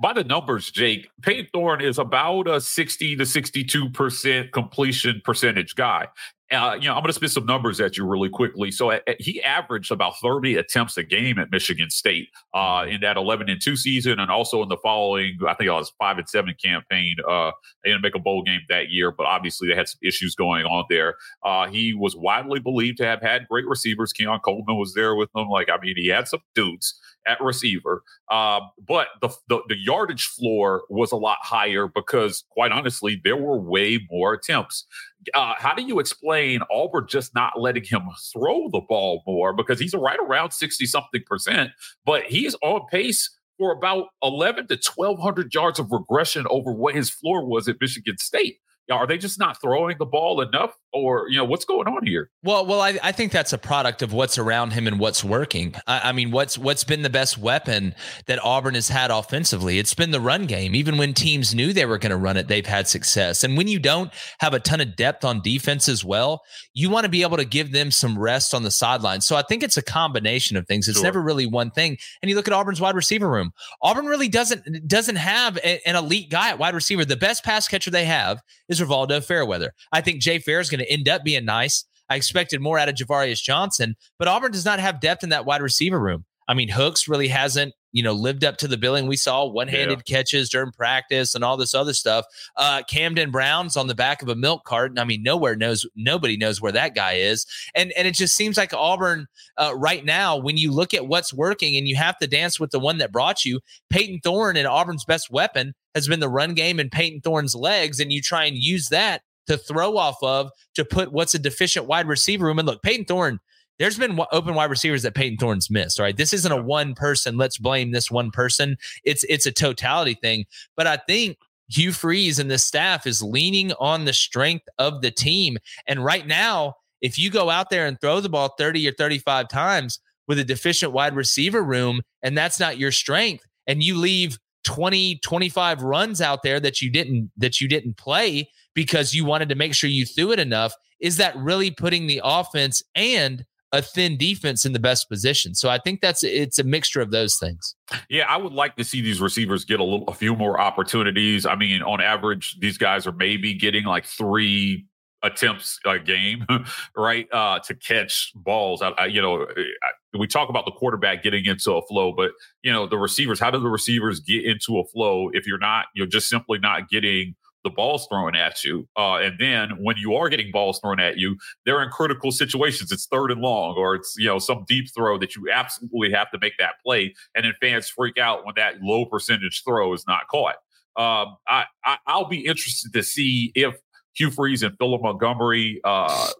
By 0.00 0.14
the 0.14 0.24
numbers, 0.24 0.70
Jake, 0.70 1.08
Payton 1.20 1.48
Thorne 1.52 1.82
is 1.82 1.98
about 1.98 2.48
a 2.48 2.60
60 2.60 3.16
to 3.16 3.24
62% 3.24 4.52
completion 4.52 5.20
percentage 5.22 5.74
guy 5.74 6.08
uh, 6.52 6.76
you 6.80 6.86
know, 6.86 6.94
I'm 6.94 7.02
going 7.02 7.06
to 7.06 7.12
spit 7.12 7.30
some 7.30 7.44
numbers 7.44 7.80
at 7.80 7.96
you 7.96 8.06
really 8.06 8.28
quickly. 8.28 8.70
So 8.70 8.92
uh, 8.92 9.00
he 9.18 9.42
averaged 9.42 9.90
about 9.90 10.14
30 10.20 10.56
attempts 10.56 10.96
a 10.96 11.02
game 11.02 11.38
at 11.38 11.50
Michigan 11.50 11.90
State 11.90 12.28
uh, 12.54 12.86
in 12.88 13.00
that 13.00 13.16
11 13.16 13.50
and 13.50 13.60
two 13.60 13.74
season, 13.74 14.20
and 14.20 14.30
also 14.30 14.62
in 14.62 14.68
the 14.68 14.76
following, 14.76 15.36
I 15.46 15.54
think 15.54 15.68
it 15.68 15.72
was 15.72 15.92
five 15.98 16.18
and 16.18 16.28
seven 16.28 16.54
campaign. 16.62 17.16
Uh, 17.28 17.50
they 17.82 17.90
didn't 17.90 18.02
make 18.02 18.14
a 18.14 18.20
bowl 18.20 18.42
game 18.42 18.60
that 18.68 18.90
year, 18.90 19.10
but 19.10 19.26
obviously 19.26 19.68
they 19.68 19.74
had 19.74 19.88
some 19.88 19.98
issues 20.02 20.36
going 20.36 20.64
on 20.66 20.84
there. 20.88 21.16
Uh, 21.44 21.66
he 21.66 21.92
was 21.92 22.14
widely 22.14 22.60
believed 22.60 22.98
to 22.98 23.04
have 23.04 23.20
had 23.20 23.48
great 23.48 23.66
receivers. 23.66 24.12
Keon 24.12 24.38
Coleman 24.44 24.76
was 24.76 24.94
there 24.94 25.16
with 25.16 25.32
them. 25.34 25.48
Like, 25.48 25.68
I 25.68 25.78
mean, 25.82 25.94
he 25.96 26.08
had 26.08 26.28
some 26.28 26.40
dudes 26.54 26.94
at 27.26 27.40
receiver. 27.40 28.02
Um, 28.30 28.70
but 28.86 29.08
the, 29.20 29.28
the, 29.48 29.60
the 29.68 29.76
yardage 29.76 30.26
floor 30.26 30.84
was 30.88 31.12
a 31.12 31.16
lot 31.16 31.38
higher 31.42 31.88
because, 31.88 32.44
quite 32.50 32.72
honestly, 32.72 33.20
there 33.24 33.36
were 33.36 33.58
way 33.58 34.06
more 34.10 34.32
attempts. 34.32 34.86
Uh, 35.34 35.54
how 35.58 35.74
do 35.74 35.82
you 35.82 35.98
explain 35.98 36.60
Auburn 36.70 37.06
just 37.08 37.34
not 37.34 37.60
letting 37.60 37.84
him 37.84 38.02
throw 38.32 38.68
the 38.70 38.80
ball 38.88 39.22
more? 39.26 39.52
Because 39.52 39.80
he's 39.80 39.94
right 39.94 40.18
around 40.18 40.52
sixty 40.52 40.86
something 40.86 41.22
percent, 41.26 41.70
but 42.04 42.24
he's 42.24 42.54
on 42.62 42.86
pace 42.90 43.36
for 43.58 43.72
about 43.72 44.08
eleven 44.22 44.66
to 44.68 44.76
twelve 44.76 45.18
hundred 45.18 45.52
yards 45.52 45.78
of 45.78 45.90
regression 45.90 46.46
over 46.50 46.72
what 46.72 46.94
his 46.94 47.10
floor 47.10 47.46
was 47.46 47.68
at 47.68 47.80
Michigan 47.80 48.18
State 48.18 48.58
are 48.90 49.06
they 49.06 49.18
just 49.18 49.38
not 49.38 49.60
throwing 49.60 49.98
the 49.98 50.06
ball 50.06 50.40
enough 50.40 50.76
or 50.96 51.28
you 51.28 51.38
know 51.38 51.44
what's 51.44 51.64
going 51.64 51.88
on 51.88 52.06
here? 52.06 52.30
Well 52.44 52.64
well 52.66 52.80
i, 52.80 52.98
I 53.02 53.10
think 53.10 53.32
that's 53.32 53.52
a 53.52 53.58
product 53.58 54.02
of 54.02 54.12
what's 54.12 54.38
around 54.38 54.72
him 54.72 54.86
and 54.86 55.00
what's 55.00 55.24
working. 55.24 55.74
I, 55.86 56.10
I, 56.10 56.12
mean 56.12 56.30
what's 56.30 56.56
what's 56.56 56.84
been 56.84 57.02
the 57.02 57.10
best 57.10 57.38
weapon 57.38 57.94
that 58.26 58.38
auburn 58.44 58.74
has 58.74 58.88
had 58.88 59.10
offensively? 59.10 59.78
It's 59.78 59.94
been 59.94 60.10
the 60.10 60.20
run 60.20 60.46
game. 60.46 60.74
Even 60.74 60.98
when 60.98 61.14
teams 61.14 61.54
knew 61.54 61.72
they 61.72 61.86
were 61.86 61.98
going 61.98 62.10
to 62.10 62.16
run 62.16 62.36
it 62.36 62.48
they've 62.48 62.64
had 62.64 62.88
success. 62.88 63.42
And 63.42 63.56
when 63.56 63.68
you 63.68 63.78
don't 63.78 64.12
have 64.38 64.54
a 64.54 64.60
ton 64.60 64.80
of 64.80 64.94
depth 64.94 65.24
on 65.24 65.40
defense 65.42 65.88
as 65.88 66.04
well 66.04 66.42
you 66.74 66.88
want 66.90 67.04
to 67.04 67.10
be 67.10 67.22
able 67.22 67.36
to 67.36 67.44
give 67.44 67.72
them 67.72 67.90
some 67.90 68.18
rest 68.18 68.54
on 68.54 68.62
the 68.62 68.70
sideline. 68.70 69.20
So 69.20 69.34
i 69.36 69.42
think 69.42 69.62
it's 69.62 69.76
a 69.76 69.82
combination 69.82 70.56
of 70.56 70.66
things. 70.66 70.88
It's 70.88 70.98
sure. 70.98 71.04
never 71.04 71.20
really 71.20 71.46
one 71.46 71.70
thing. 71.70 71.98
And 72.22 72.30
you 72.30 72.36
look 72.36 72.46
at 72.46 72.54
auburn's 72.54 72.80
wide 72.80 72.94
receiver 72.94 73.28
room. 73.28 73.52
Auburn 73.82 74.06
really 74.06 74.28
doesn't 74.28 74.86
doesn't 74.86 75.16
have 75.16 75.56
a, 75.58 75.86
an 75.88 75.96
elite 75.96 76.30
guy 76.30 76.50
at 76.50 76.58
wide 76.58 76.74
receiver. 76.74 77.04
The 77.04 77.16
best 77.16 77.44
pass 77.44 77.66
catcher 77.66 77.90
they 77.90 78.04
have 78.04 78.42
is 78.68 78.76
is 78.80 78.86
Rivaldo 78.86 79.24
Fairweather. 79.24 79.74
I 79.92 80.00
think 80.00 80.20
Jay 80.20 80.38
Fair 80.38 80.60
is 80.60 80.70
going 80.70 80.80
to 80.80 80.85
end 80.88 81.08
up 81.08 81.24
being 81.24 81.44
nice. 81.44 81.84
I 82.08 82.16
expected 82.16 82.60
more 82.60 82.78
out 82.78 82.88
of 82.88 82.94
Ja'Varrius 82.94 83.42
Johnson, 83.42 83.96
but 84.18 84.28
Auburn 84.28 84.52
does 84.52 84.64
not 84.64 84.78
have 84.78 85.00
depth 85.00 85.24
in 85.24 85.30
that 85.30 85.44
wide 85.44 85.62
receiver 85.62 86.00
room. 86.00 86.24
I 86.48 86.54
mean, 86.54 86.68
Hooks 86.68 87.08
really 87.08 87.26
hasn't, 87.28 87.74
you 87.90 88.04
know, 88.04 88.12
lived 88.12 88.44
up 88.44 88.56
to 88.58 88.68
the 88.68 88.76
billing 88.76 89.08
we 89.08 89.16
saw 89.16 89.44
one-handed 89.46 90.02
yeah. 90.06 90.16
catches 90.16 90.48
during 90.48 90.70
practice 90.70 91.34
and 91.34 91.42
all 91.42 91.56
this 91.56 91.74
other 91.74 91.92
stuff. 91.92 92.24
Uh, 92.56 92.82
Camden 92.88 93.32
Brown's 93.32 93.76
on 93.76 93.88
the 93.88 93.96
back 93.96 94.22
of 94.22 94.28
a 94.28 94.36
milk 94.36 94.64
carton. 94.64 94.98
I 94.98 95.04
mean, 95.04 95.24
nowhere 95.24 95.56
knows 95.56 95.84
nobody 95.96 96.36
knows 96.36 96.60
where 96.60 96.72
that 96.72 96.94
guy 96.94 97.14
is, 97.14 97.46
and 97.74 97.92
and 97.96 98.06
it 98.06 98.14
just 98.14 98.36
seems 98.36 98.56
like 98.56 98.72
Auburn 98.72 99.26
uh, 99.56 99.72
right 99.74 100.04
now. 100.04 100.36
When 100.36 100.56
you 100.56 100.70
look 100.70 100.94
at 100.94 101.08
what's 101.08 101.34
working, 101.34 101.76
and 101.76 101.88
you 101.88 101.96
have 101.96 102.18
to 102.18 102.28
dance 102.28 102.60
with 102.60 102.70
the 102.70 102.78
one 102.78 102.98
that 102.98 103.10
brought 103.10 103.44
you, 103.44 103.60
Payton 103.90 104.20
Thorne 104.22 104.56
and 104.56 104.68
Auburn's 104.68 105.04
best 105.04 105.30
weapon 105.30 105.74
has 105.96 106.06
been 106.06 106.20
the 106.20 106.28
run 106.28 106.54
game 106.54 106.78
and 106.78 106.92
Payton 106.92 107.22
Thorne's 107.22 107.56
legs, 107.56 107.98
and 107.98 108.12
you 108.12 108.22
try 108.22 108.44
and 108.44 108.56
use 108.56 108.88
that 108.90 109.22
to 109.46 109.56
throw 109.56 109.96
off 109.96 110.16
of 110.22 110.50
to 110.74 110.84
put 110.84 111.12
what's 111.12 111.34
a 111.34 111.38
deficient 111.38 111.86
wide 111.86 112.06
receiver 112.06 112.46
room. 112.46 112.58
And 112.58 112.66
look, 112.66 112.82
Payton 112.82 113.06
Thorne, 113.06 113.40
there's 113.78 113.98
been 113.98 114.18
open 114.32 114.54
wide 114.54 114.70
receivers 114.70 115.02
that 115.02 115.14
Payton 115.14 115.38
Thorne's 115.38 115.70
missed. 115.70 115.98
Right, 115.98 116.16
this 116.16 116.32
isn't 116.32 116.52
a 116.52 116.62
one 116.62 116.94
person. 116.94 117.36
Let's 117.36 117.58
blame 117.58 117.90
this 117.90 118.10
one 118.10 118.30
person. 118.30 118.76
It's 119.04 119.24
it's 119.24 119.46
a 119.46 119.52
totality 119.52 120.14
thing. 120.14 120.46
But 120.76 120.86
I 120.86 120.96
think 120.96 121.38
Hugh 121.68 121.92
Freeze 121.92 122.38
and 122.38 122.50
the 122.50 122.58
staff 122.58 123.06
is 123.06 123.22
leaning 123.22 123.72
on 123.80 124.04
the 124.04 124.12
strength 124.12 124.68
of 124.78 125.02
the 125.02 125.10
team. 125.10 125.58
And 125.86 126.04
right 126.04 126.26
now, 126.26 126.76
if 127.00 127.18
you 127.18 127.30
go 127.30 127.50
out 127.50 127.70
there 127.70 127.86
and 127.86 128.00
throw 128.00 128.20
the 128.20 128.28
ball 128.28 128.54
30 128.56 128.88
or 128.88 128.92
35 128.92 129.48
times, 129.48 130.00
with 130.26 130.38
a 130.38 130.44
deficient 130.44 130.92
wide 130.92 131.14
receiver 131.14 131.62
room 131.62 132.02
and 132.22 132.36
that's 132.36 132.60
not 132.60 132.78
your 132.78 132.92
strength 132.92 133.44
and 133.66 133.82
you 133.82 133.96
leave 133.96 134.38
20 134.64 135.18
25 135.18 135.82
runs 135.82 136.20
out 136.20 136.42
there 136.42 136.58
that 136.58 136.82
you 136.82 136.90
didn't 136.90 137.30
that 137.36 137.60
you 137.60 137.68
didn't 137.68 137.96
play 137.96 138.48
because 138.76 139.14
you 139.14 139.24
wanted 139.24 139.48
to 139.48 139.56
make 139.56 139.74
sure 139.74 139.90
you 139.90 140.06
threw 140.06 140.30
it 140.30 140.38
enough 140.38 140.74
is 141.00 141.16
that 141.16 141.34
really 141.36 141.72
putting 141.72 142.06
the 142.06 142.20
offense 142.22 142.82
and 142.94 143.44
a 143.72 143.82
thin 143.82 144.16
defense 144.16 144.64
in 144.64 144.72
the 144.72 144.78
best 144.78 145.08
position. 145.08 145.54
So 145.54 145.68
I 145.68 145.78
think 145.78 146.00
that's 146.00 146.22
it's 146.22 146.58
a 146.60 146.64
mixture 146.64 147.00
of 147.00 147.10
those 147.10 147.36
things. 147.38 147.74
Yeah, 148.08 148.26
I 148.28 148.36
would 148.36 148.52
like 148.52 148.76
to 148.76 148.84
see 148.84 149.00
these 149.00 149.20
receivers 149.20 149.64
get 149.64 149.80
a 149.80 149.84
little 149.84 150.06
a 150.06 150.14
few 150.14 150.36
more 150.36 150.60
opportunities. 150.60 151.46
I 151.46 151.56
mean, 151.56 151.82
on 151.82 152.00
average, 152.00 152.58
these 152.60 152.78
guys 152.78 153.06
are 153.06 153.12
maybe 153.12 153.54
getting 153.54 153.84
like 153.84 154.04
three 154.04 154.86
attempts 155.22 155.80
a 155.84 155.98
game, 155.98 156.46
right? 156.96 157.26
Uh, 157.32 157.58
to 157.60 157.74
catch 157.74 158.30
balls. 158.36 158.82
I, 158.82 158.90
I 158.90 159.06
you 159.06 159.20
know, 159.20 159.42
I, 159.42 160.18
we 160.18 160.26
talk 160.26 160.48
about 160.48 160.64
the 160.64 160.72
quarterback 160.72 161.22
getting 161.22 161.44
into 161.46 161.72
a 161.72 161.82
flow, 161.86 162.12
but 162.12 162.30
you 162.62 162.72
know, 162.72 162.86
the 162.86 162.98
receivers. 162.98 163.40
How 163.40 163.50
do 163.50 163.58
the 163.58 163.68
receivers 163.68 164.20
get 164.20 164.44
into 164.44 164.78
a 164.78 164.84
flow 164.84 165.30
if 165.32 165.46
you're 165.46 165.58
not? 165.58 165.86
You're 165.94 166.06
just 166.06 166.28
simply 166.28 166.58
not 166.58 166.88
getting 166.88 167.34
the 167.66 167.70
balls 167.70 168.06
thrown 168.08 168.36
at 168.36 168.62
you. 168.62 168.88
Uh, 168.96 169.16
and 169.16 169.34
then 169.40 169.70
when 169.82 169.96
you 169.96 170.14
are 170.14 170.28
getting 170.28 170.52
balls 170.52 170.78
thrown 170.78 171.00
at 171.00 171.18
you, 171.18 171.36
they're 171.64 171.82
in 171.82 171.90
critical 171.90 172.30
situations. 172.30 172.92
It's 172.92 173.06
third 173.06 173.32
and 173.32 173.40
long, 173.40 173.74
or 173.76 173.96
it's 173.96 174.14
you 174.16 174.26
know 174.26 174.38
some 174.38 174.64
deep 174.68 174.86
throw 174.94 175.18
that 175.18 175.34
you 175.34 175.50
absolutely 175.52 176.12
have 176.12 176.30
to 176.30 176.38
make 176.40 176.54
that 176.58 176.74
play, 176.84 177.12
and 177.34 177.44
then 177.44 177.54
fans 177.60 177.88
freak 177.88 178.18
out 178.18 178.46
when 178.46 178.54
that 178.56 178.80
low 178.80 179.04
percentage 179.04 179.62
throw 179.66 179.92
is 179.92 180.04
not 180.06 180.28
caught. 180.28 180.54
Um, 180.96 181.36
I, 181.46 181.64
I 181.84 182.16
will 182.16 182.28
be 182.28 182.46
interested 182.46 182.92
to 182.92 183.02
see 183.02 183.52
if 183.54 183.74
Hugh 184.14 184.30
Freeze 184.30 184.62
and 184.62 184.78
Philip 184.78 185.02
Montgomery 185.02 185.80
uh, 185.84 186.30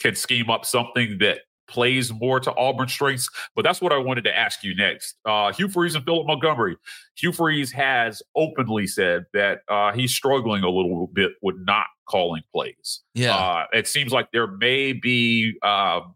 can 0.00 0.14
scheme 0.14 0.50
up 0.50 0.64
something 0.64 1.18
that 1.20 1.40
plays 1.68 2.12
more 2.12 2.40
to 2.40 2.50
Auburn's 2.52 2.92
strengths. 2.92 3.30
But 3.54 3.62
that's 3.62 3.80
what 3.80 3.92
I 3.92 3.98
wanted 3.98 4.24
to 4.24 4.36
ask 4.36 4.64
you 4.64 4.74
next. 4.74 5.16
Uh, 5.24 5.52
Hugh 5.52 5.68
Freeze 5.68 5.94
and 5.94 6.04
Philip 6.04 6.26
Montgomery. 6.26 6.76
Hugh 7.16 7.32
Freeze 7.32 7.70
has 7.72 8.22
openly 8.34 8.86
said 8.86 9.26
that 9.34 9.60
uh, 9.68 9.92
he's 9.92 10.12
struggling 10.12 10.62
a 10.62 10.70
little 10.70 11.08
bit 11.12 11.32
with 11.42 11.56
not 11.60 11.86
calling 12.08 12.42
plays. 12.52 13.02
Yeah. 13.14 13.36
Uh, 13.36 13.64
it 13.72 13.86
seems 13.86 14.12
like 14.12 14.32
there 14.32 14.46
may 14.46 14.92
be. 14.92 15.58
Um, 15.62 16.14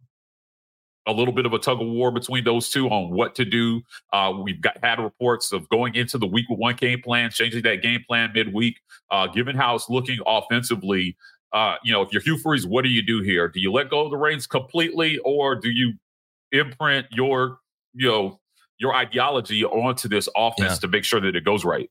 a 1.06 1.12
little 1.12 1.34
bit 1.34 1.46
of 1.46 1.52
a 1.52 1.58
tug 1.58 1.80
of 1.80 1.88
war 1.88 2.12
between 2.12 2.44
those 2.44 2.70
two 2.70 2.88
on 2.88 3.10
what 3.10 3.34
to 3.34 3.44
do. 3.44 3.82
Uh, 4.12 4.32
we've 4.42 4.60
got 4.60 4.76
had 4.82 5.00
reports 5.00 5.52
of 5.52 5.68
going 5.68 5.94
into 5.94 6.18
the 6.18 6.26
week 6.26 6.48
with 6.48 6.58
one 6.58 6.76
game 6.76 7.00
plan, 7.02 7.30
changing 7.30 7.62
that 7.62 7.82
game 7.82 8.04
plan 8.06 8.30
midweek. 8.32 8.76
Uh, 9.10 9.26
given 9.26 9.56
how 9.56 9.74
it's 9.74 9.88
looking 9.90 10.18
offensively, 10.26 11.16
uh, 11.52 11.76
you 11.82 11.92
know, 11.92 12.02
if 12.02 12.12
you're 12.12 12.22
Hugh 12.22 12.38
Freeze, 12.38 12.66
what 12.66 12.82
do 12.82 12.90
you 12.90 13.02
do 13.02 13.20
here? 13.20 13.48
Do 13.48 13.60
you 13.60 13.72
let 13.72 13.90
go 13.90 14.04
of 14.04 14.10
the 14.10 14.16
reins 14.16 14.46
completely, 14.46 15.18
or 15.18 15.54
do 15.54 15.70
you 15.70 15.94
imprint 16.50 17.06
your, 17.10 17.58
you 17.94 18.08
know, 18.08 18.40
your 18.78 18.94
ideology 18.94 19.64
onto 19.64 20.08
this 20.08 20.28
offense 20.36 20.72
yeah. 20.72 20.78
to 20.78 20.88
make 20.88 21.04
sure 21.04 21.20
that 21.20 21.36
it 21.36 21.44
goes 21.44 21.64
right? 21.64 21.90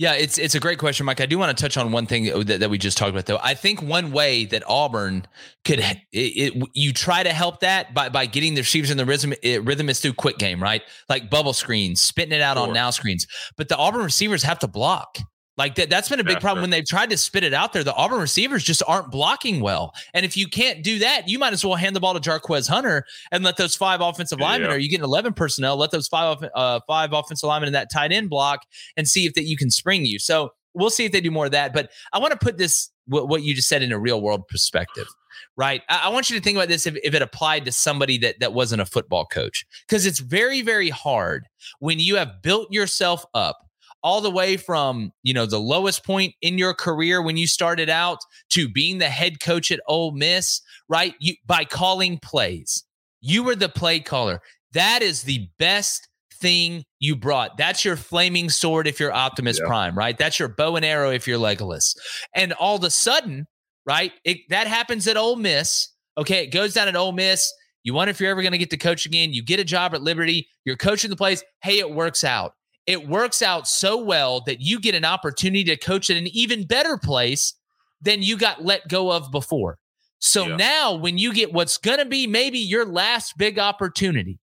Yeah, 0.00 0.14
it's 0.14 0.38
it's 0.38 0.54
a 0.54 0.60
great 0.60 0.78
question, 0.78 1.04
Mike. 1.04 1.20
I 1.20 1.26
do 1.26 1.38
want 1.38 1.54
to 1.54 1.62
touch 1.62 1.76
on 1.76 1.92
one 1.92 2.06
thing 2.06 2.24
that, 2.46 2.60
that 2.60 2.70
we 2.70 2.78
just 2.78 2.96
talked 2.96 3.10
about, 3.10 3.26
though. 3.26 3.38
I 3.42 3.52
think 3.52 3.82
one 3.82 4.12
way 4.12 4.46
that 4.46 4.62
Auburn 4.66 5.26
could 5.66 5.80
it, 5.80 5.98
it, 6.10 6.68
you 6.72 6.94
try 6.94 7.22
to 7.22 7.28
help 7.28 7.60
that 7.60 7.92
by 7.92 8.08
by 8.08 8.24
getting 8.24 8.54
the 8.54 8.62
receivers 8.62 8.90
in 8.90 8.96
the 8.96 9.04
rhythm 9.04 9.34
it, 9.42 9.62
rhythm 9.62 9.90
is 9.90 10.00
through 10.00 10.14
quick 10.14 10.38
game, 10.38 10.62
right? 10.62 10.80
Like 11.10 11.28
bubble 11.28 11.52
screens, 11.52 12.00
spitting 12.00 12.32
it 12.32 12.40
out 12.40 12.56
sure. 12.56 12.68
on 12.68 12.72
now 12.72 12.88
screens. 12.88 13.26
But 13.58 13.68
the 13.68 13.76
Auburn 13.76 14.02
receivers 14.02 14.42
have 14.42 14.58
to 14.60 14.66
block. 14.66 15.18
Like 15.60 15.74
that, 15.74 15.90
that's 15.90 16.08
been 16.08 16.20
a 16.20 16.24
big 16.24 16.36
yeah, 16.36 16.38
problem 16.38 16.60
sure. 16.60 16.62
when 16.62 16.70
they've 16.70 16.86
tried 16.86 17.10
to 17.10 17.18
spit 17.18 17.44
it 17.44 17.52
out 17.52 17.74
there. 17.74 17.84
The 17.84 17.92
Auburn 17.92 18.18
receivers 18.18 18.64
just 18.64 18.82
aren't 18.88 19.10
blocking 19.10 19.60
well. 19.60 19.92
And 20.14 20.24
if 20.24 20.34
you 20.34 20.48
can't 20.48 20.82
do 20.82 21.00
that, 21.00 21.28
you 21.28 21.38
might 21.38 21.52
as 21.52 21.62
well 21.62 21.74
hand 21.74 21.94
the 21.94 22.00
ball 22.00 22.18
to 22.18 22.30
Jarquez 22.30 22.66
Hunter 22.66 23.04
and 23.30 23.44
let 23.44 23.58
those 23.58 23.76
five 23.76 24.00
offensive 24.00 24.40
linemen, 24.40 24.70
yeah. 24.70 24.76
or 24.76 24.78
you 24.78 24.88
get 24.88 25.02
11 25.02 25.34
personnel, 25.34 25.76
let 25.76 25.90
those 25.90 26.08
five, 26.08 26.42
uh, 26.54 26.80
five 26.86 27.12
offensive 27.12 27.46
linemen 27.46 27.66
in 27.66 27.72
that 27.74 27.92
tight 27.92 28.10
end 28.10 28.30
block 28.30 28.62
and 28.96 29.06
see 29.06 29.26
if 29.26 29.34
that 29.34 29.44
you 29.44 29.58
can 29.58 29.70
spring 29.70 30.06
you. 30.06 30.18
So 30.18 30.54
we'll 30.72 30.88
see 30.88 31.04
if 31.04 31.12
they 31.12 31.20
do 31.20 31.30
more 31.30 31.44
of 31.44 31.52
that. 31.52 31.74
But 31.74 31.90
I 32.14 32.20
want 32.20 32.32
to 32.32 32.38
put 32.38 32.56
this, 32.56 32.88
what, 33.06 33.28
what 33.28 33.42
you 33.42 33.54
just 33.54 33.68
said 33.68 33.82
in 33.82 33.92
a 33.92 33.98
real 33.98 34.22
world 34.22 34.48
perspective 34.48 35.08
right? 35.56 35.82
I, 35.88 36.04
I, 36.04 36.08
want 36.08 36.30
you 36.30 36.36
to 36.36 36.42
think 36.42 36.56
about 36.56 36.68
this 36.68 36.86
if, 36.86 36.96
if 37.02 37.14
it 37.14 37.22
applied 37.22 37.64
to 37.66 37.72
somebody 37.72 38.18
that 38.18 38.40
that 38.40 38.52
wasn't 38.52 38.82
a 38.82 38.86
football 38.86 39.26
coach, 39.26 39.66
because 39.86 40.06
it's 40.06 40.18
very, 40.18 40.62
very 40.62 40.90
hard 40.90 41.46
when 41.80 41.98
you 41.98 42.16
have 42.16 42.42
built 42.42 42.72
yourself 42.72 43.24
up 43.34 43.69
all 44.02 44.20
the 44.20 44.30
way 44.30 44.56
from, 44.56 45.12
you 45.22 45.34
know, 45.34 45.46
the 45.46 45.60
lowest 45.60 46.04
point 46.04 46.34
in 46.40 46.58
your 46.58 46.74
career 46.74 47.22
when 47.22 47.36
you 47.36 47.46
started 47.46 47.90
out 47.90 48.18
to 48.50 48.68
being 48.68 48.98
the 48.98 49.08
head 49.08 49.40
coach 49.40 49.70
at 49.70 49.80
Ole 49.86 50.12
Miss, 50.12 50.60
right? 50.88 51.14
You 51.20 51.34
by 51.46 51.64
calling 51.64 52.18
plays. 52.18 52.84
You 53.20 53.42
were 53.42 53.54
the 53.56 53.68
play 53.68 54.00
caller. 54.00 54.40
That 54.72 55.02
is 55.02 55.22
the 55.22 55.48
best 55.58 56.08
thing 56.40 56.84
you 56.98 57.16
brought. 57.16 57.56
That's 57.58 57.84
your 57.84 57.96
flaming 57.96 58.48
sword 58.48 58.86
if 58.86 58.98
you're 58.98 59.12
Optimus 59.12 59.58
yeah. 59.60 59.66
Prime, 59.66 59.96
right? 59.96 60.16
That's 60.16 60.38
your 60.38 60.48
bow 60.48 60.76
and 60.76 60.84
arrow 60.84 61.10
if 61.10 61.26
you're 61.26 61.38
Legolas. 61.38 61.94
And 62.34 62.52
all 62.54 62.76
of 62.76 62.84
a 62.84 62.90
sudden, 62.90 63.46
right? 63.84 64.12
It, 64.24 64.38
that 64.48 64.66
happens 64.66 65.06
at 65.06 65.16
Ole 65.16 65.36
Miss. 65.36 65.88
Okay, 66.16 66.44
it 66.44 66.48
goes 66.48 66.74
down 66.74 66.88
at 66.88 66.96
Ole 66.96 67.12
Miss. 67.12 67.52
You 67.82 67.94
wonder 67.94 68.10
if 68.10 68.20
you're 68.20 68.30
ever 68.30 68.42
going 68.42 68.52
to 68.52 68.58
get 68.58 68.70
to 68.70 68.76
coach 68.76 69.06
again. 69.06 69.32
You 69.32 69.42
get 69.42 69.60
a 69.60 69.64
job 69.64 69.94
at 69.94 70.02
Liberty. 70.02 70.48
You're 70.64 70.76
coaching 70.76 71.10
the 71.10 71.16
plays. 71.16 71.42
Hey, 71.62 71.78
it 71.78 71.90
works 71.90 72.24
out 72.24 72.52
it 72.86 73.08
works 73.08 73.42
out 73.42 73.68
so 73.68 74.02
well 74.02 74.40
that 74.46 74.60
you 74.60 74.80
get 74.80 74.94
an 74.94 75.04
opportunity 75.04 75.64
to 75.64 75.76
coach 75.76 76.10
at 76.10 76.16
an 76.16 76.26
even 76.28 76.66
better 76.66 76.98
place 76.98 77.54
than 78.00 78.22
you 78.22 78.36
got 78.36 78.64
let 78.64 78.88
go 78.88 79.12
of 79.12 79.30
before. 79.30 79.78
So 80.18 80.46
yeah. 80.46 80.56
now, 80.56 80.94
when 80.94 81.18
you 81.18 81.32
get 81.32 81.52
what's 81.52 81.78
going 81.78 81.98
to 81.98 82.04
be 82.04 82.26
maybe 82.26 82.58
your 82.58 82.84
last 82.84 83.38
big 83.38 83.58
opportunity, 83.58 84.38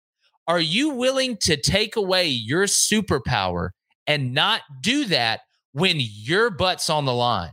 are 0.48 0.60
you 0.60 0.92
willing 0.92 1.38
to 1.42 1.58
take 1.58 1.96
away 1.96 2.27
your 2.27 2.63
superpower 2.63 3.70
and 4.08 4.34
not 4.34 4.62
do 4.82 5.06
that 5.06 5.42
when 5.74 5.98
your 5.98 6.50
butt's 6.50 6.89
on 6.89 7.06
the 7.06 7.13
line? 7.13 7.51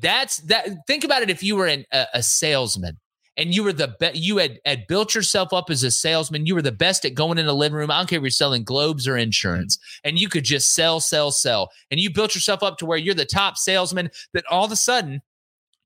That's 0.00 0.38
that. 0.42 0.68
Think 0.86 1.04
about 1.04 1.22
it. 1.22 1.30
If 1.30 1.42
you 1.42 1.56
were 1.56 1.66
an, 1.66 1.84
a, 1.92 2.06
a 2.14 2.22
salesman 2.22 2.98
and 3.38 3.54
you 3.54 3.62
were 3.62 3.72
the 3.72 3.94
best. 4.00 4.16
You 4.16 4.38
had 4.38 4.58
had 4.66 4.86
built 4.88 5.14
yourself 5.14 5.52
up 5.52 5.70
as 5.70 5.84
a 5.84 5.90
salesman. 5.90 6.44
You 6.44 6.56
were 6.56 6.62
the 6.62 6.72
best 6.72 7.04
at 7.04 7.14
going 7.14 7.38
in 7.38 7.46
a 7.46 7.52
living 7.52 7.78
room. 7.78 7.90
I 7.90 7.98
don't 7.98 8.08
care 8.08 8.18
if 8.18 8.22
you're 8.22 8.30
selling 8.30 8.64
globes 8.64 9.06
or 9.06 9.16
insurance, 9.16 9.78
and 10.04 10.18
you 10.18 10.28
could 10.28 10.44
just 10.44 10.74
sell, 10.74 11.00
sell, 11.00 11.30
sell. 11.30 11.70
And 11.90 12.00
you 12.00 12.12
built 12.12 12.34
yourself 12.34 12.62
up 12.62 12.76
to 12.78 12.86
where 12.86 12.98
you're 12.98 13.14
the 13.14 13.24
top 13.24 13.56
salesman. 13.56 14.10
That 14.34 14.44
all 14.50 14.64
of 14.64 14.72
a 14.72 14.76
sudden 14.76 15.22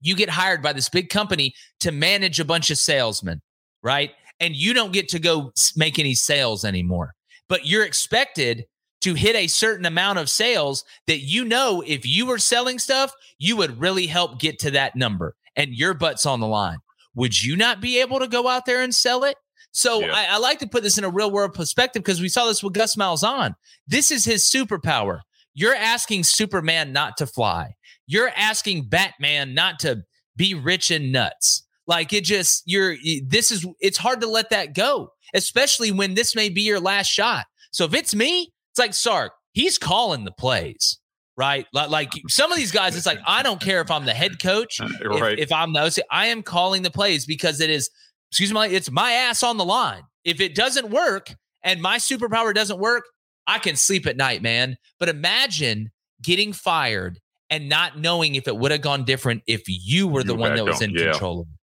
you 0.00 0.16
get 0.16 0.30
hired 0.30 0.62
by 0.62 0.72
this 0.72 0.88
big 0.88 1.10
company 1.10 1.54
to 1.80 1.92
manage 1.92 2.40
a 2.40 2.44
bunch 2.44 2.70
of 2.70 2.78
salesmen, 2.78 3.42
right? 3.82 4.10
And 4.40 4.56
you 4.56 4.72
don't 4.72 4.92
get 4.92 5.08
to 5.10 5.20
go 5.20 5.52
make 5.76 5.98
any 5.98 6.14
sales 6.14 6.64
anymore, 6.64 7.14
but 7.48 7.66
you're 7.66 7.84
expected 7.84 8.64
to 9.02 9.14
hit 9.14 9.36
a 9.36 9.46
certain 9.46 9.84
amount 9.84 10.18
of 10.18 10.30
sales 10.30 10.84
that 11.06 11.20
you 11.20 11.44
know 11.44 11.82
if 11.86 12.06
you 12.06 12.24
were 12.24 12.38
selling 12.38 12.78
stuff, 12.78 13.12
you 13.38 13.56
would 13.56 13.78
really 13.80 14.06
help 14.06 14.40
get 14.40 14.58
to 14.60 14.70
that 14.70 14.96
number 14.96 15.34
and 15.56 15.74
your 15.74 15.92
butt's 15.92 16.24
on 16.24 16.40
the 16.40 16.46
line 16.46 16.78
would 17.14 17.42
you 17.42 17.56
not 17.56 17.80
be 17.80 18.00
able 18.00 18.18
to 18.20 18.28
go 18.28 18.48
out 18.48 18.66
there 18.66 18.82
and 18.82 18.94
sell 18.94 19.24
it? 19.24 19.36
So 19.72 20.00
yeah. 20.00 20.12
I, 20.14 20.26
I, 20.34 20.38
like 20.38 20.58
to 20.58 20.68
put 20.68 20.82
this 20.82 20.98
in 20.98 21.04
a 21.04 21.08
real 21.08 21.30
world 21.30 21.54
perspective 21.54 22.02
because 22.02 22.20
we 22.20 22.28
saw 22.28 22.46
this 22.46 22.62
with 22.62 22.74
Gus 22.74 22.94
Malzahn. 22.96 23.54
This 23.86 24.10
is 24.10 24.24
his 24.24 24.44
superpower. 24.44 25.20
You're 25.54 25.74
asking 25.74 26.24
Superman 26.24 26.92
not 26.92 27.16
to 27.18 27.26
fly. 27.26 27.74
You're 28.06 28.32
asking 28.36 28.88
Batman 28.88 29.54
not 29.54 29.78
to 29.80 30.02
be 30.36 30.54
rich 30.54 30.90
and 30.90 31.12
nuts. 31.12 31.66
Like 31.86 32.12
it 32.12 32.24
just 32.24 32.62
you're 32.66 32.96
this 33.26 33.50
is 33.50 33.66
it's 33.80 33.98
hard 33.98 34.20
to 34.20 34.26
let 34.26 34.50
that 34.50 34.74
go, 34.74 35.12
especially 35.34 35.90
when 35.90 36.14
this 36.14 36.36
may 36.36 36.48
be 36.48 36.62
your 36.62 36.80
last 36.80 37.08
shot. 37.08 37.46
So 37.70 37.84
if 37.84 37.94
it's 37.94 38.14
me, 38.14 38.52
it's 38.70 38.78
like 38.78 38.94
Sark, 38.94 39.32
he's 39.52 39.78
calling 39.78 40.24
the 40.24 40.32
plays 40.32 40.98
right? 41.36 41.66
Like 41.72 42.12
some 42.28 42.52
of 42.52 42.58
these 42.58 42.72
guys, 42.72 42.96
it's 42.96 43.06
like 43.06 43.20
I 43.26 43.42
don't 43.42 43.60
care 43.60 43.80
if 43.80 43.90
I'm 43.90 44.04
the 44.04 44.14
head 44.14 44.40
coach, 44.40 44.80
right. 45.04 45.34
if, 45.34 45.38
if 45.38 45.52
I'm 45.52 45.72
the 45.72 46.02
I 46.10 46.26
am 46.26 46.42
calling 46.42 46.82
the 46.82 46.90
plays 46.90 47.26
because 47.26 47.60
it 47.60 47.70
is, 47.70 47.90
excuse 48.30 48.52
me, 48.52 48.66
it's 48.66 48.90
my 48.90 49.12
ass 49.12 49.42
on 49.42 49.56
the 49.56 49.64
line. 49.64 50.02
If 50.24 50.40
it 50.40 50.54
doesn't 50.54 50.90
work 50.90 51.34
and 51.62 51.80
my 51.80 51.98
superpower 51.98 52.54
doesn't 52.54 52.78
work, 52.78 53.04
I 53.46 53.58
can 53.58 53.76
sleep 53.76 54.06
at 54.06 54.16
night, 54.16 54.42
man. 54.42 54.76
But 54.98 55.08
imagine 55.08 55.90
getting 56.22 56.52
fired 56.52 57.18
and 57.50 57.68
not 57.68 57.98
knowing 57.98 58.34
if 58.34 58.48
it 58.48 58.56
would 58.56 58.70
have 58.70 58.80
gone 58.80 59.04
different 59.04 59.42
if 59.46 59.62
you 59.66 60.08
were 60.08 60.22
the 60.22 60.34
you 60.34 60.38
one 60.38 60.56
that 60.56 60.64
was 60.64 60.80
in 60.80 60.90
yeah. 60.90 61.10
control 61.10 61.40
of 61.40 61.46
it. 61.48 61.58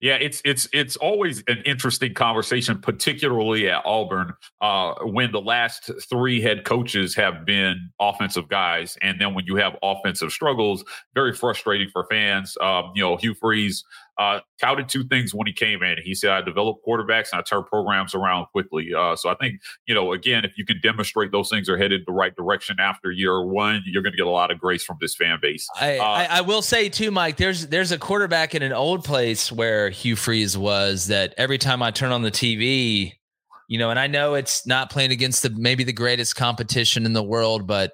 Yeah, 0.00 0.14
it's 0.14 0.40
it's 0.44 0.68
it's 0.72 0.96
always 0.96 1.42
an 1.48 1.62
interesting 1.64 2.14
conversation, 2.14 2.78
particularly 2.80 3.68
at 3.68 3.82
Auburn, 3.84 4.32
uh, 4.60 4.94
when 5.02 5.32
the 5.32 5.40
last 5.40 5.90
three 6.08 6.40
head 6.40 6.64
coaches 6.64 7.14
have 7.16 7.44
been 7.44 7.90
offensive 8.00 8.48
guys, 8.48 8.96
and 9.02 9.20
then 9.20 9.34
when 9.34 9.46
you 9.46 9.56
have 9.56 9.76
offensive 9.82 10.32
struggles, 10.32 10.84
very 11.14 11.32
frustrating 11.32 11.88
for 11.92 12.06
fans. 12.10 12.56
Um, 12.60 12.92
you 12.94 13.02
know, 13.02 13.16
Hugh 13.16 13.34
Freeze 13.34 13.84
uh, 14.18 14.40
touted 14.60 14.88
two 14.88 15.04
things 15.04 15.34
when 15.34 15.46
he 15.46 15.52
came 15.52 15.82
in. 15.82 15.98
He 16.02 16.14
said, 16.14 16.30
"I 16.30 16.40
develop 16.40 16.78
quarterbacks 16.86 17.32
and 17.32 17.40
I 17.40 17.42
turn 17.42 17.64
programs 17.64 18.14
around 18.14 18.46
quickly." 18.46 18.92
Uh, 18.94 19.16
so 19.16 19.28
I 19.28 19.34
think 19.34 19.60
you 19.86 19.94
know, 19.94 20.12
again, 20.12 20.44
if 20.44 20.56
you 20.56 20.64
can 20.64 20.80
demonstrate 20.80 21.32
those 21.32 21.48
things 21.48 21.68
are 21.68 21.76
headed 21.76 22.02
the 22.06 22.12
right 22.12 22.34
direction 22.34 22.76
after 22.78 23.10
year 23.10 23.44
one, 23.44 23.82
you're 23.86 24.02
going 24.02 24.12
to 24.12 24.16
get 24.16 24.26
a 24.26 24.30
lot 24.30 24.50
of 24.50 24.58
grace 24.58 24.84
from 24.84 24.98
this 25.00 25.14
fan 25.14 25.38
base. 25.40 25.66
I, 25.80 25.98
uh, 25.98 26.02
I, 26.02 26.24
I, 26.30 26.40
will 26.42 26.62
say 26.62 26.88
too, 26.88 27.10
Mike. 27.10 27.36
There's 27.36 27.66
there's 27.68 27.92
a 27.92 27.98
quarterback 27.98 28.54
in 28.54 28.62
an 28.62 28.72
old 28.72 29.04
place 29.04 29.50
where 29.50 29.90
Hugh 29.90 30.16
Freeze 30.16 30.56
was 30.56 31.08
that 31.08 31.34
every 31.36 31.58
time 31.58 31.82
I 31.82 31.90
turn 31.90 32.12
on 32.12 32.22
the 32.22 32.30
TV, 32.30 33.12
You 33.66 33.78
know, 33.78 33.90
and 33.90 33.98
I 33.98 34.06
know 34.06 34.34
it's 34.34 34.66
not 34.66 34.90
playing 34.90 35.10
against 35.10 35.42
the 35.42 35.50
maybe 35.50 35.84
the 35.84 35.92
greatest 35.92 36.36
competition 36.36 37.06
in 37.06 37.14
the 37.14 37.22
world, 37.22 37.66
but 37.66 37.92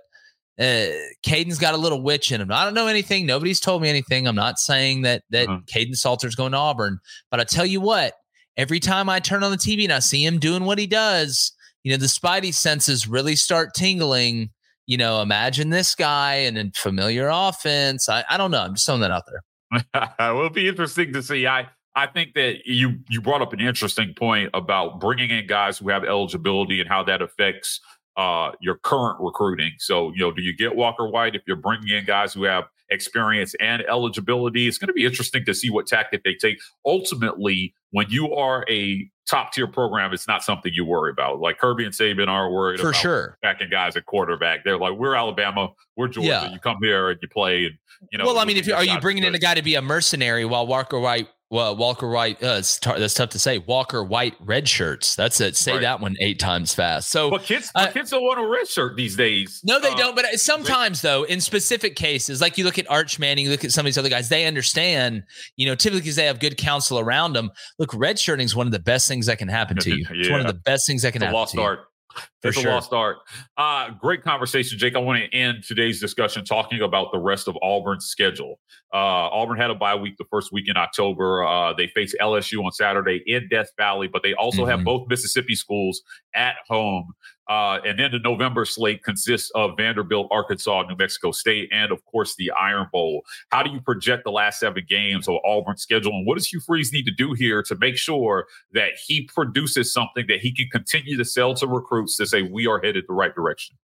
uh, 0.60 0.92
Kaidon's 1.26 1.58
got 1.58 1.72
a 1.72 1.78
little 1.78 2.02
witch 2.02 2.30
in 2.30 2.40
him. 2.40 2.52
I 2.52 2.64
don't 2.64 2.74
know 2.74 2.86
anything. 2.86 3.24
Nobody's 3.24 3.60
told 3.60 3.80
me 3.80 3.88
anything. 3.88 4.28
I'm 4.28 4.34
not 4.34 4.58
saying 4.58 5.02
that 5.02 5.22
that 5.30 5.48
uh-huh. 5.48 5.60
Kaidon 5.66 5.96
Salter's 5.96 6.34
going 6.34 6.52
to 6.52 6.58
Auburn, 6.58 6.98
but 7.30 7.40
I 7.40 7.44
tell 7.44 7.64
you 7.64 7.80
what, 7.80 8.14
every 8.58 8.78
time 8.78 9.08
I 9.08 9.20
turn 9.20 9.42
on 9.42 9.50
the 9.50 9.56
TV 9.56 9.84
and 9.84 9.92
I 9.92 10.00
see 10.00 10.24
him 10.24 10.38
doing 10.38 10.64
what 10.64 10.78
he 10.78 10.86
does, 10.86 11.52
you 11.82 11.90
know, 11.90 11.96
the 11.96 12.06
Spidey 12.06 12.52
senses 12.52 13.08
really 13.08 13.36
start 13.36 13.72
tingling. 13.74 14.50
You 14.86 14.98
know, 14.98 15.22
imagine 15.22 15.70
this 15.70 15.94
guy 15.94 16.34
and 16.34 16.58
a 16.58 16.70
familiar 16.74 17.30
offense. 17.32 18.08
I, 18.08 18.24
I 18.28 18.36
don't 18.36 18.50
know. 18.50 18.60
I'm 18.60 18.74
just 18.74 18.84
throwing 18.84 19.00
that 19.00 19.10
out 19.10 19.22
there. 19.26 20.12
It'll 20.20 20.50
be 20.50 20.68
interesting 20.68 21.12
to 21.14 21.22
see. 21.22 21.46
I 21.46 21.68
I 21.94 22.06
think 22.06 22.34
that 22.34 22.66
you 22.66 22.98
you 23.08 23.22
brought 23.22 23.40
up 23.40 23.52
an 23.52 23.60
interesting 23.60 24.12
point 24.14 24.50
about 24.52 25.00
bringing 25.00 25.30
in 25.30 25.46
guys 25.46 25.78
who 25.78 25.88
have 25.88 26.04
eligibility 26.04 26.80
and 26.80 26.88
how 26.88 27.02
that 27.04 27.22
affects 27.22 27.80
uh, 28.16 28.52
your 28.60 28.76
current 28.76 29.18
recruiting. 29.20 29.72
So, 29.78 30.12
you 30.14 30.20
know, 30.20 30.32
do 30.32 30.42
you 30.42 30.56
get 30.56 30.76
Walker 30.76 31.08
White 31.08 31.34
if 31.34 31.42
you're 31.46 31.56
bringing 31.56 31.88
in 31.88 32.04
guys 32.04 32.34
who 32.34 32.44
have 32.44 32.64
experience 32.90 33.54
and 33.60 33.82
eligibility? 33.82 34.68
It's 34.68 34.78
going 34.78 34.88
to 34.88 34.92
be 34.92 35.04
interesting 35.04 35.44
to 35.44 35.54
see 35.54 35.70
what 35.70 35.86
tactic 35.86 36.24
they 36.24 36.34
take. 36.34 36.58
Ultimately, 36.84 37.74
when 37.92 38.06
you 38.10 38.34
are 38.34 38.64
a 38.68 39.08
top 39.28 39.52
tier 39.52 39.66
program, 39.66 40.12
it's 40.12 40.26
not 40.26 40.42
something 40.42 40.72
you 40.74 40.84
worry 40.84 41.10
about. 41.10 41.40
Like 41.40 41.58
Kirby 41.58 41.84
and 41.84 41.94
Saban 41.94 42.28
are 42.28 42.50
worried 42.50 42.80
for 42.80 42.90
about 42.90 43.00
sure 43.00 43.38
backing 43.42 43.70
guys 43.70 43.96
at 43.96 44.06
quarterback. 44.06 44.64
They're 44.64 44.78
like, 44.78 44.94
we're 44.98 45.14
Alabama, 45.14 45.70
we're 45.96 46.08
Georgia. 46.08 46.28
Yeah. 46.28 46.52
You 46.52 46.58
come 46.58 46.78
here 46.82 47.10
and 47.10 47.18
you 47.22 47.28
play, 47.28 47.66
and 47.66 47.74
you 48.10 48.18
know. 48.18 48.24
Well, 48.24 48.38
I 48.38 48.44
mean, 48.44 48.56
if 48.56 48.66
you 48.66 48.74
are 48.74 48.84
you 48.84 48.98
bringing 49.00 49.24
in 49.24 49.34
a 49.34 49.38
guy 49.38 49.54
to 49.54 49.62
be 49.62 49.76
a 49.76 49.82
mercenary 49.82 50.44
while 50.44 50.66
Walker 50.66 50.98
White 50.98 51.28
well, 51.50 51.74
Walker 51.74 52.08
White, 52.08 52.40
uh, 52.44 52.62
t- 52.62 52.92
that's 52.96 53.14
tough 53.14 53.30
to 53.30 53.38
say. 53.40 53.58
Walker 53.58 54.04
White 54.04 54.34
red 54.38 54.68
shirts. 54.68 55.16
That's 55.16 55.40
it. 55.40 55.56
Say 55.56 55.72
right. 55.72 55.80
that 55.82 56.00
one 56.00 56.14
eight 56.20 56.38
times 56.38 56.72
fast. 56.72 57.10
So, 57.10 57.28
but 57.28 57.42
kids, 57.42 57.72
uh, 57.74 57.88
kids 57.88 58.10
don't 58.10 58.22
want 58.22 58.38
a 58.38 58.46
red 58.46 58.68
shirt 58.68 58.96
these 58.96 59.16
days. 59.16 59.60
No, 59.64 59.80
they 59.80 59.90
uh, 59.90 59.96
don't. 59.96 60.14
But 60.14 60.26
sometimes, 60.38 61.02
though, 61.02 61.24
in 61.24 61.40
specific 61.40 61.96
cases, 61.96 62.40
like 62.40 62.56
you 62.56 62.62
look 62.62 62.78
at 62.78 62.88
Arch 62.88 63.18
Manning, 63.18 63.46
you 63.46 63.50
look 63.50 63.64
at 63.64 63.72
some 63.72 63.80
of 63.80 63.86
these 63.86 63.98
other 63.98 64.08
guys, 64.08 64.28
they 64.28 64.46
understand. 64.46 65.24
You 65.56 65.66
know, 65.66 65.74
typically 65.74 66.02
because 66.02 66.14
they 66.16 66.26
have 66.26 66.38
good 66.38 66.56
counsel 66.56 67.00
around 67.00 67.32
them. 67.32 67.50
Look, 67.80 67.92
red 67.94 68.20
shirting 68.20 68.44
is 68.44 68.54
one 68.54 68.68
of 68.68 68.72
the 68.72 68.78
best 68.78 69.08
things 69.08 69.26
that 69.26 69.38
can 69.38 69.48
happen 69.48 69.76
to 69.78 69.90
you. 69.96 70.06
yeah. 70.08 70.20
It's 70.20 70.30
one 70.30 70.40
of 70.40 70.46
the 70.46 70.54
best 70.54 70.86
things 70.86 71.02
that 71.02 71.12
can 71.12 71.20
it's 71.20 71.26
happen. 71.26 71.34
lost 71.34 71.54
to 71.54 71.62
art. 71.62 71.80
For 72.42 72.48
it's 72.48 72.60
sure. 72.60 72.70
a 72.70 72.74
lost 72.74 72.92
art. 72.92 73.18
Uh, 73.56 73.90
great 74.00 74.22
conversation, 74.22 74.78
Jake. 74.78 74.96
I 74.96 74.98
want 74.98 75.22
to 75.22 75.36
end 75.36 75.62
today's 75.66 76.00
discussion 76.00 76.44
talking 76.44 76.80
about 76.80 77.12
the 77.12 77.18
rest 77.18 77.48
of 77.48 77.56
Auburn's 77.60 78.06
schedule. 78.06 78.58
Uh, 78.92 79.28
Auburn 79.30 79.58
had 79.58 79.70
a 79.70 79.74
bye 79.74 79.94
week 79.94 80.16
the 80.16 80.24
first 80.30 80.50
week 80.52 80.68
in 80.68 80.76
October. 80.76 81.44
Uh, 81.44 81.72
they 81.74 81.86
face 81.88 82.14
LSU 82.20 82.64
on 82.64 82.72
Saturday 82.72 83.22
in 83.26 83.46
Death 83.48 83.68
Valley, 83.76 84.08
but 84.08 84.22
they 84.22 84.34
also 84.34 84.62
mm-hmm. 84.62 84.70
have 84.70 84.84
both 84.84 85.06
Mississippi 85.08 85.54
schools 85.54 86.02
at 86.34 86.56
home. 86.66 87.12
Uh, 87.50 87.80
and 87.84 87.98
then 87.98 88.12
the 88.12 88.20
November 88.20 88.64
slate 88.64 89.02
consists 89.02 89.50
of 89.56 89.72
Vanderbilt, 89.76 90.28
Arkansas, 90.30 90.84
New 90.88 90.94
Mexico 90.94 91.32
State, 91.32 91.68
and 91.72 91.90
of 91.90 92.04
course 92.04 92.36
the 92.36 92.48
Iron 92.52 92.86
Bowl. 92.92 93.22
How 93.50 93.64
do 93.64 93.70
you 93.70 93.80
project 93.80 94.22
the 94.22 94.30
last 94.30 94.60
seven 94.60 94.84
games 94.88 95.26
of 95.26 95.34
Auburn's 95.44 95.82
schedule? 95.82 96.12
And 96.12 96.24
what 96.28 96.36
does 96.36 96.46
Hugh 96.46 96.60
Freeze 96.60 96.92
need 96.92 97.06
to 97.06 97.12
do 97.12 97.32
here 97.32 97.60
to 97.64 97.74
make 97.76 97.96
sure 97.96 98.46
that 98.72 98.90
he 99.04 99.22
produces 99.22 99.92
something 99.92 100.26
that 100.28 100.38
he 100.38 100.54
can 100.54 100.68
continue 100.68 101.16
to 101.16 101.24
sell 101.24 101.54
to 101.54 101.66
recruits 101.66 102.16
to 102.18 102.26
say 102.30 102.42
we 102.42 102.66
are 102.66 102.80
headed 102.82 103.04
the 103.08 103.14
right 103.14 103.34
direction? 103.34 103.76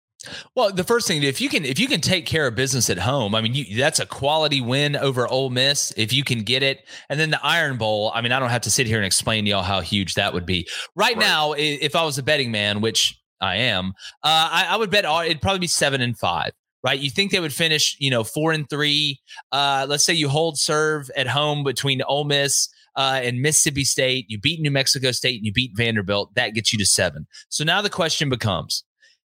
Well, 0.54 0.72
the 0.72 0.84
first 0.84 1.06
thing, 1.06 1.22
if 1.22 1.40
you 1.40 1.48
can, 1.48 1.64
if 1.64 1.78
you 1.78 1.86
can 1.86 2.00
take 2.00 2.26
care 2.26 2.46
of 2.46 2.54
business 2.54 2.90
at 2.90 2.98
home, 2.98 3.34
I 3.34 3.40
mean, 3.40 3.54
you, 3.54 3.76
that's 3.76 4.00
a 4.00 4.06
quality 4.06 4.60
win 4.60 4.96
over 4.96 5.26
Ole 5.28 5.50
Miss 5.50 5.92
if 5.96 6.12
you 6.12 6.24
can 6.24 6.42
get 6.42 6.62
it. 6.62 6.86
And 7.08 7.18
then 7.18 7.30
the 7.30 7.44
Iron 7.44 7.76
Bowl, 7.76 8.12
I 8.14 8.20
mean, 8.20 8.32
I 8.32 8.40
don't 8.40 8.50
have 8.50 8.62
to 8.62 8.70
sit 8.70 8.86
here 8.86 8.96
and 8.96 9.06
explain 9.06 9.44
to 9.44 9.50
y'all 9.50 9.62
how 9.62 9.80
huge 9.80 10.14
that 10.14 10.32
would 10.32 10.46
be. 10.46 10.66
Right, 10.94 11.16
right. 11.16 11.18
now, 11.18 11.54
if 11.56 11.94
I 11.94 12.04
was 12.04 12.18
a 12.18 12.22
betting 12.22 12.50
man, 12.50 12.80
which 12.80 13.20
I 13.40 13.56
am, 13.56 13.92
uh, 14.22 14.48
I, 14.50 14.66
I, 14.70 14.76
would 14.76 14.90
bet 14.90 15.04
it'd 15.04 15.42
probably 15.42 15.58
be 15.58 15.66
seven 15.66 16.00
and 16.00 16.16
five. 16.18 16.52
Right, 16.82 17.00
you 17.00 17.08
think 17.08 17.32
they 17.32 17.40
would 17.40 17.54
finish, 17.54 17.96
you 17.98 18.10
know, 18.10 18.24
four 18.24 18.52
and 18.52 18.68
three. 18.68 19.18
Uh, 19.52 19.86
let's 19.88 20.04
say 20.04 20.12
you 20.12 20.28
hold 20.28 20.58
serve 20.58 21.10
at 21.16 21.26
home 21.26 21.64
between 21.64 22.02
Ole 22.02 22.24
Miss 22.24 22.68
uh, 22.96 23.20
and 23.22 23.40
Mississippi 23.40 23.84
State. 23.84 24.26
You 24.28 24.38
beat 24.38 24.60
New 24.60 24.70
Mexico 24.70 25.12
State 25.12 25.36
and 25.36 25.46
you 25.46 25.52
beat 25.52 25.76
Vanderbilt. 25.76 26.34
That 26.34 26.54
gets 26.54 26.72
you 26.72 26.78
to 26.78 26.86
seven. 26.86 27.26
So 27.48 27.64
now 27.64 27.82
the 27.82 27.90
question 27.90 28.28
becomes: 28.28 28.84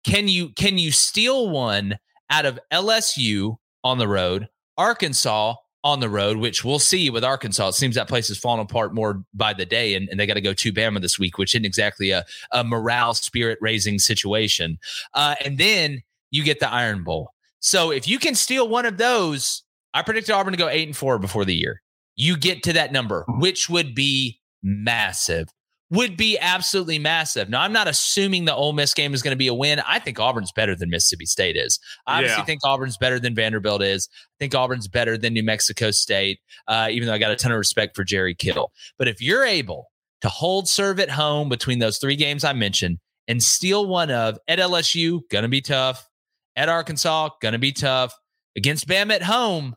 Can 0.03 0.27
you 0.27 0.49
can 0.49 0.77
you 0.77 0.91
steal 0.91 1.49
one 1.49 1.97
out 2.29 2.45
of 2.45 2.59
LSU 2.71 3.57
on 3.83 3.97
the 3.97 4.07
road, 4.07 4.47
Arkansas 4.77 5.55
on 5.83 5.99
the 5.99 6.09
road, 6.09 6.37
which 6.37 6.63
we'll 6.63 6.79
see 6.79 7.09
with 7.09 7.23
Arkansas. 7.23 7.69
It 7.69 7.73
seems 7.73 7.95
that 7.95 8.07
place 8.07 8.29
is 8.29 8.37
falling 8.37 8.61
apart 8.61 8.93
more 8.93 9.23
by 9.33 9.53
the 9.53 9.65
day, 9.65 9.95
and, 9.95 10.07
and 10.09 10.19
they 10.19 10.25
got 10.25 10.35
to 10.35 10.41
go 10.41 10.53
to 10.53 10.73
Bama 10.73 11.01
this 11.01 11.19
week, 11.19 11.37
which 11.37 11.53
isn't 11.53 11.65
exactly 11.65 12.11
a, 12.11 12.25
a 12.51 12.63
morale 12.63 13.13
spirit 13.13 13.57
raising 13.61 13.99
situation. 13.99 14.79
Uh, 15.13 15.35
and 15.43 15.57
then 15.57 16.01
you 16.31 16.43
get 16.43 16.59
the 16.59 16.71
Iron 16.71 17.03
Bowl. 17.03 17.31
So 17.59 17.91
if 17.91 18.07
you 18.07 18.17
can 18.17 18.33
steal 18.33 18.67
one 18.67 18.85
of 18.85 18.97
those, 18.97 19.63
I 19.93 20.01
predicted 20.01 20.33
Auburn 20.33 20.53
to 20.53 20.57
go 20.57 20.69
eight 20.69 20.87
and 20.87 20.95
four 20.95 21.19
before 21.19 21.45
the 21.45 21.55
year. 21.55 21.82
You 22.15 22.37
get 22.37 22.63
to 22.63 22.73
that 22.73 22.91
number, 22.91 23.25
which 23.27 23.69
would 23.69 23.95
be 23.95 24.39
massive 24.61 25.49
would 25.93 26.17
be 26.17 26.39
absolutely 26.39 26.97
massive. 26.97 27.49
Now, 27.49 27.61
I'm 27.61 27.71
not 27.71 27.87
assuming 27.87 28.45
the 28.45 28.55
Ole 28.55 28.73
Miss 28.73 28.95
game 28.95 29.13
is 29.13 29.21
going 29.21 29.33
to 29.33 29.37
be 29.37 29.47
a 29.47 29.53
win. 29.53 29.79
I 29.81 29.99
think 29.99 30.19
Auburn's 30.19 30.51
better 30.51 30.75
than 30.75 30.89
Mississippi 30.89 31.27
State 31.27 31.55
is. 31.55 31.79
I 32.07 32.15
obviously 32.15 32.39
yeah. 32.39 32.45
think 32.45 32.61
Auburn's 32.63 32.97
better 32.97 33.19
than 33.19 33.35
Vanderbilt 33.35 33.83
is. 33.83 34.09
I 34.11 34.35
think 34.39 34.55
Auburn's 34.55 34.87
better 34.87 35.19
than 35.19 35.33
New 35.33 35.43
Mexico 35.43 35.91
State, 35.91 36.39
uh, 36.67 36.87
even 36.89 37.07
though 37.07 37.13
I 37.13 37.19
got 37.19 37.31
a 37.31 37.35
ton 37.35 37.51
of 37.51 37.59
respect 37.59 37.95
for 37.95 38.03
Jerry 38.03 38.33
Kill. 38.33 38.71
But 38.97 39.07
if 39.07 39.21
you're 39.21 39.45
able 39.45 39.91
to 40.21 40.29
hold 40.29 40.67
serve 40.67 40.99
at 40.99 41.11
home 41.11 41.47
between 41.47 41.77
those 41.77 41.99
three 41.99 42.15
games 42.15 42.43
I 42.43 42.53
mentioned 42.53 42.97
and 43.27 43.41
steal 43.43 43.85
one 43.85 44.09
of 44.09 44.39
at 44.47 44.57
LSU, 44.57 45.21
going 45.29 45.43
to 45.43 45.49
be 45.49 45.61
tough. 45.61 46.09
At 46.55 46.69
Arkansas, 46.69 47.29
going 47.39 47.53
to 47.53 47.59
be 47.59 47.71
tough. 47.71 48.13
Against 48.55 48.87
Bama 48.87 49.13
at 49.13 49.23
home, 49.23 49.75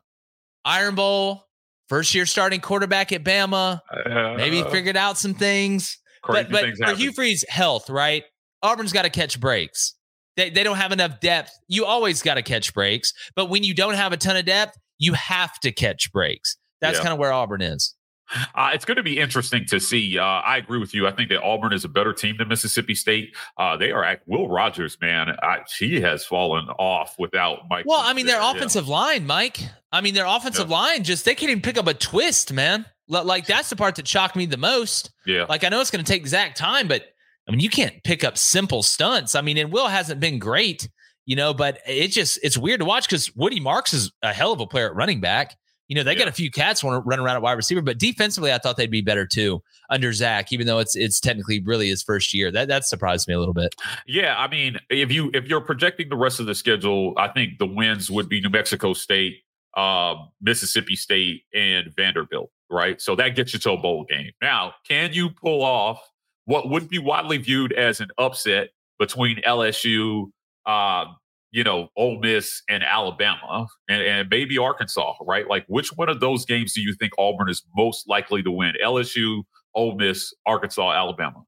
Iron 0.65 0.95
Bowl, 0.95 1.46
first 1.89 2.13
year 2.13 2.25
starting 2.25 2.59
quarterback 2.59 3.11
at 3.11 3.23
Bama, 3.23 3.81
uh, 3.91 4.33
maybe 4.35 4.63
figured 4.63 4.97
out 4.97 5.17
some 5.17 5.33
things. 5.33 5.97
But 6.27 6.49
but 6.49 6.75
for 6.77 6.95
Hugh 6.95 7.13
Freeze' 7.13 7.45
health, 7.47 7.89
right? 7.89 8.23
Auburn's 8.63 8.91
got 8.91 9.03
to 9.03 9.09
catch 9.09 9.39
breaks. 9.39 9.93
They, 10.35 10.49
they 10.49 10.63
don't 10.63 10.77
have 10.77 10.91
enough 10.91 11.19
depth. 11.19 11.51
You 11.67 11.85
always 11.85 12.21
got 12.21 12.35
to 12.35 12.41
catch 12.41 12.73
breaks. 12.73 13.13
But 13.35 13.49
when 13.49 13.63
you 13.63 13.73
don't 13.73 13.95
have 13.95 14.13
a 14.13 14.17
ton 14.17 14.35
of 14.37 14.45
depth, 14.45 14.77
you 14.99 15.13
have 15.13 15.59
to 15.61 15.71
catch 15.71 16.11
breaks. 16.11 16.57
That's 16.79 16.97
yeah. 16.97 17.03
kind 17.03 17.13
of 17.13 17.19
where 17.19 17.33
Auburn 17.33 17.61
is. 17.61 17.95
Uh, 18.55 18.71
it's 18.73 18.85
going 18.85 18.97
to 18.97 19.03
be 19.03 19.19
interesting 19.19 19.65
to 19.65 19.79
see. 19.79 20.17
Uh, 20.17 20.23
I 20.23 20.57
agree 20.57 20.79
with 20.79 20.93
you. 20.93 21.07
I 21.07 21.11
think 21.11 21.29
that 21.29 21.41
Auburn 21.41 21.73
is 21.73 21.85
a 21.85 21.89
better 21.89 22.13
team 22.13 22.37
than 22.37 22.47
Mississippi 22.47 22.95
State. 22.95 23.35
Uh, 23.57 23.77
they 23.77 23.91
are 23.91 24.03
at 24.03 24.21
Will 24.25 24.47
Rogers, 24.49 24.97
man. 25.01 25.29
I, 25.41 25.59
he 25.79 26.01
has 26.01 26.25
fallen 26.25 26.67
off 26.77 27.15
without 27.17 27.59
Mike. 27.69 27.85
Well, 27.85 28.01
I 28.01 28.13
mean, 28.13 28.25
their 28.25 28.41
yeah. 28.41 28.51
offensive 28.51 28.87
line, 28.87 29.25
Mike. 29.25 29.59
I 29.91 30.01
mean, 30.01 30.13
their 30.13 30.25
offensive 30.25 30.69
yeah. 30.69 30.75
line 30.75 31.03
just 31.03 31.25
they 31.25 31.35
can't 31.35 31.51
even 31.51 31.61
pick 31.61 31.77
up 31.77 31.87
a 31.87 31.93
twist, 31.93 32.51
man. 32.51 32.85
Like 33.07 33.45
that's 33.45 33.69
the 33.69 33.75
part 33.75 33.95
that 33.95 34.07
shocked 34.07 34.35
me 34.35 34.45
the 34.45 34.57
most. 34.57 35.11
Yeah. 35.25 35.45
Like 35.47 35.63
I 35.63 35.69
know 35.69 35.79
it's 35.79 35.91
going 35.91 36.03
to 36.03 36.11
take 36.11 36.27
Zach 36.27 36.55
time, 36.55 36.87
but 36.87 37.05
I 37.47 37.51
mean 37.51 37.61
you 37.61 37.69
can't 37.69 38.03
pick 38.03 38.23
up 38.23 38.37
simple 38.37 38.83
stunts. 38.83 39.33
I 39.33 39.41
mean, 39.41 39.57
and 39.57 39.71
Will 39.71 39.87
hasn't 39.87 40.19
been 40.19 40.39
great, 40.39 40.89
you 41.25 41.35
know, 41.35 41.53
but 41.53 41.79
it 41.87 42.09
just 42.09 42.39
it's 42.43 42.57
weird 42.57 42.81
to 42.81 42.85
watch 42.85 43.07
because 43.07 43.33
Woody 43.35 43.61
Marks 43.61 43.93
is 43.93 44.11
a 44.21 44.33
hell 44.33 44.51
of 44.51 44.59
a 44.59 44.67
player 44.67 44.87
at 44.87 44.95
running 44.95 45.21
back. 45.21 45.55
You 45.87 45.95
know, 45.95 46.03
they 46.03 46.13
yeah. 46.13 46.19
got 46.19 46.27
a 46.27 46.33
few 46.33 46.51
cats 46.51 46.83
want 46.83 47.03
to 47.03 47.07
run 47.07 47.19
around 47.19 47.37
at 47.37 47.41
wide 47.41 47.53
receiver, 47.53 47.81
but 47.81 47.97
defensively, 47.97 48.51
I 48.51 48.57
thought 48.57 48.77
they'd 48.77 48.91
be 48.91 49.01
better 49.01 49.25
too 49.25 49.61
under 49.89 50.11
Zach, 50.11 50.51
even 50.51 50.67
though 50.67 50.79
it's 50.79 50.95
it's 50.95 51.19
technically 51.19 51.61
really 51.61 51.89
his 51.89 52.03
first 52.03 52.33
year. 52.33 52.51
That 52.51 52.67
that 52.67 52.85
surprised 52.85 53.27
me 53.27 53.33
a 53.33 53.39
little 53.39 53.53
bit. 53.53 53.73
Yeah, 54.05 54.35
I 54.37 54.47
mean, 54.47 54.77
if 54.89 55.11
you 55.11 55.31
if 55.33 55.47
you're 55.47 55.61
projecting 55.61 56.09
the 56.09 56.17
rest 56.17 56.39
of 56.39 56.45
the 56.45 56.55
schedule, 56.55 57.13
I 57.17 57.29
think 57.29 57.59
the 57.59 57.67
wins 57.67 58.11
would 58.11 58.27
be 58.27 58.41
New 58.41 58.49
Mexico 58.49 58.93
State, 58.93 59.43
uh, 59.75 60.15
Mississippi 60.41 60.95
State, 60.95 61.43
and 61.53 61.93
Vanderbilt 61.95 62.51
right? 62.69 63.01
So 63.01 63.15
that 63.15 63.35
gets 63.35 63.53
you 63.53 63.59
to 63.59 63.71
a 63.71 63.77
bowl 63.77 64.05
game. 64.05 64.31
Now, 64.41 64.73
can 64.87 65.13
you 65.13 65.29
pull 65.29 65.63
off 65.63 65.99
what 66.45 66.69
would 66.69 66.89
be 66.89 66.99
widely 66.99 67.37
viewed 67.37 67.73
as 67.73 67.99
an 67.99 68.09
upset 68.17 68.69
between 68.99 69.37
LSU, 69.45 70.31
uh, 70.65 71.05
you 71.51 71.63
know, 71.63 71.89
Ole 71.95 72.19
Miss 72.19 72.61
and 72.69 72.83
Alabama, 72.83 73.67
and, 73.87 74.01
and 74.01 74.29
maybe 74.29 74.57
Arkansas, 74.57 75.13
right? 75.25 75.47
Like, 75.47 75.65
which 75.67 75.89
one 75.95 76.09
of 76.09 76.19
those 76.19 76.45
games 76.45 76.73
do 76.73 76.81
you 76.81 76.93
think 76.93 77.13
Auburn 77.17 77.49
is 77.49 77.63
most 77.75 78.07
likely 78.07 78.43
to 78.43 78.51
win? 78.51 78.73
LSU, 78.83 79.43
Ole 79.75 79.95
Miss, 79.95 80.33
Arkansas, 80.45 80.91
Alabama. 80.91 81.43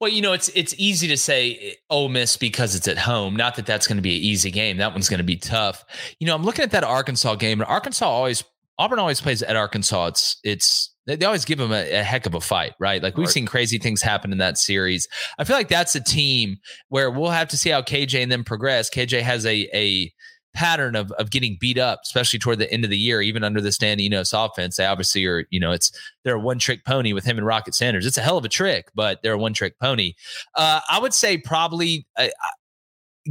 Well, 0.00 0.10
you 0.10 0.20
know, 0.22 0.32
it's 0.32 0.48
it's 0.50 0.74
easy 0.76 1.06
to 1.08 1.16
say 1.16 1.76
Ole 1.88 2.08
Miss 2.08 2.36
because 2.36 2.74
it's 2.74 2.88
at 2.88 2.98
home. 2.98 3.36
Not 3.36 3.54
that 3.56 3.64
that's 3.64 3.86
going 3.86 3.96
to 3.96 4.02
be 4.02 4.16
an 4.16 4.22
easy 4.22 4.50
game. 4.50 4.76
That 4.76 4.92
one's 4.92 5.08
going 5.08 5.18
to 5.18 5.24
be 5.24 5.36
tough. 5.36 5.84
You 6.18 6.26
know, 6.26 6.34
I'm 6.34 6.42
looking 6.42 6.64
at 6.64 6.72
that 6.72 6.84
Arkansas 6.84 7.36
game, 7.36 7.60
and 7.60 7.70
Arkansas 7.70 8.06
always 8.06 8.44
Auburn 8.78 8.98
always 8.98 9.20
plays 9.20 9.42
at 9.42 9.56
Arkansas. 9.56 10.06
It's 10.08 10.36
it's 10.42 10.93
they, 11.06 11.24
always 11.24 11.44
give 11.44 11.58
them 11.58 11.72
a, 11.72 12.00
a, 12.00 12.02
heck 12.02 12.26
of 12.26 12.34
a 12.34 12.40
fight, 12.40 12.74
right? 12.78 13.02
Like 13.02 13.16
we've 13.16 13.26
right. 13.26 13.32
seen 13.32 13.46
crazy 13.46 13.78
things 13.78 14.02
happen 14.02 14.32
in 14.32 14.38
that 14.38 14.58
series. 14.58 15.06
I 15.38 15.44
feel 15.44 15.56
like 15.56 15.68
that's 15.68 15.94
a 15.94 16.00
team 16.00 16.58
where 16.88 17.10
we'll 17.10 17.30
have 17.30 17.48
to 17.48 17.58
see 17.58 17.70
how 17.70 17.82
KJ 17.82 18.22
and 18.22 18.32
them 18.32 18.44
progress. 18.44 18.90
KJ 18.90 19.22
has 19.22 19.44
a 19.44 19.68
a 19.74 20.12
pattern 20.54 20.94
of 20.96 21.10
of 21.12 21.30
getting 21.30 21.58
beat 21.60 21.78
up, 21.78 22.00
especially 22.04 22.38
toward 22.38 22.58
the 22.58 22.72
end 22.72 22.84
of 22.84 22.90
the 22.90 22.96
year, 22.96 23.20
even 23.20 23.44
under 23.44 23.60
the 23.60 23.76
Dan 23.78 24.00
Enos 24.00 24.32
offense. 24.32 24.76
They 24.76 24.86
obviously 24.86 25.26
are, 25.26 25.44
you 25.50 25.60
know, 25.60 25.72
it's 25.72 25.90
they're 26.24 26.36
a 26.36 26.40
one 26.40 26.58
trick 26.58 26.84
pony 26.84 27.12
with 27.12 27.24
him 27.24 27.36
and 27.36 27.46
Rocket 27.46 27.74
Sanders. 27.74 28.06
It's 28.06 28.18
a 28.18 28.22
hell 28.22 28.38
of 28.38 28.44
a 28.44 28.48
trick, 28.48 28.86
but 28.94 29.20
they're 29.22 29.34
a 29.34 29.38
one 29.38 29.52
trick 29.52 29.78
pony. 29.78 30.14
Uh, 30.54 30.80
I 30.88 30.98
would 31.00 31.12
say 31.12 31.36
probably 31.36 32.06
uh, 32.16 32.28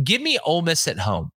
give 0.04 0.22
me 0.22 0.38
Ole 0.46 0.62
Miss 0.62 0.88
at 0.88 1.00
home. 1.00 1.32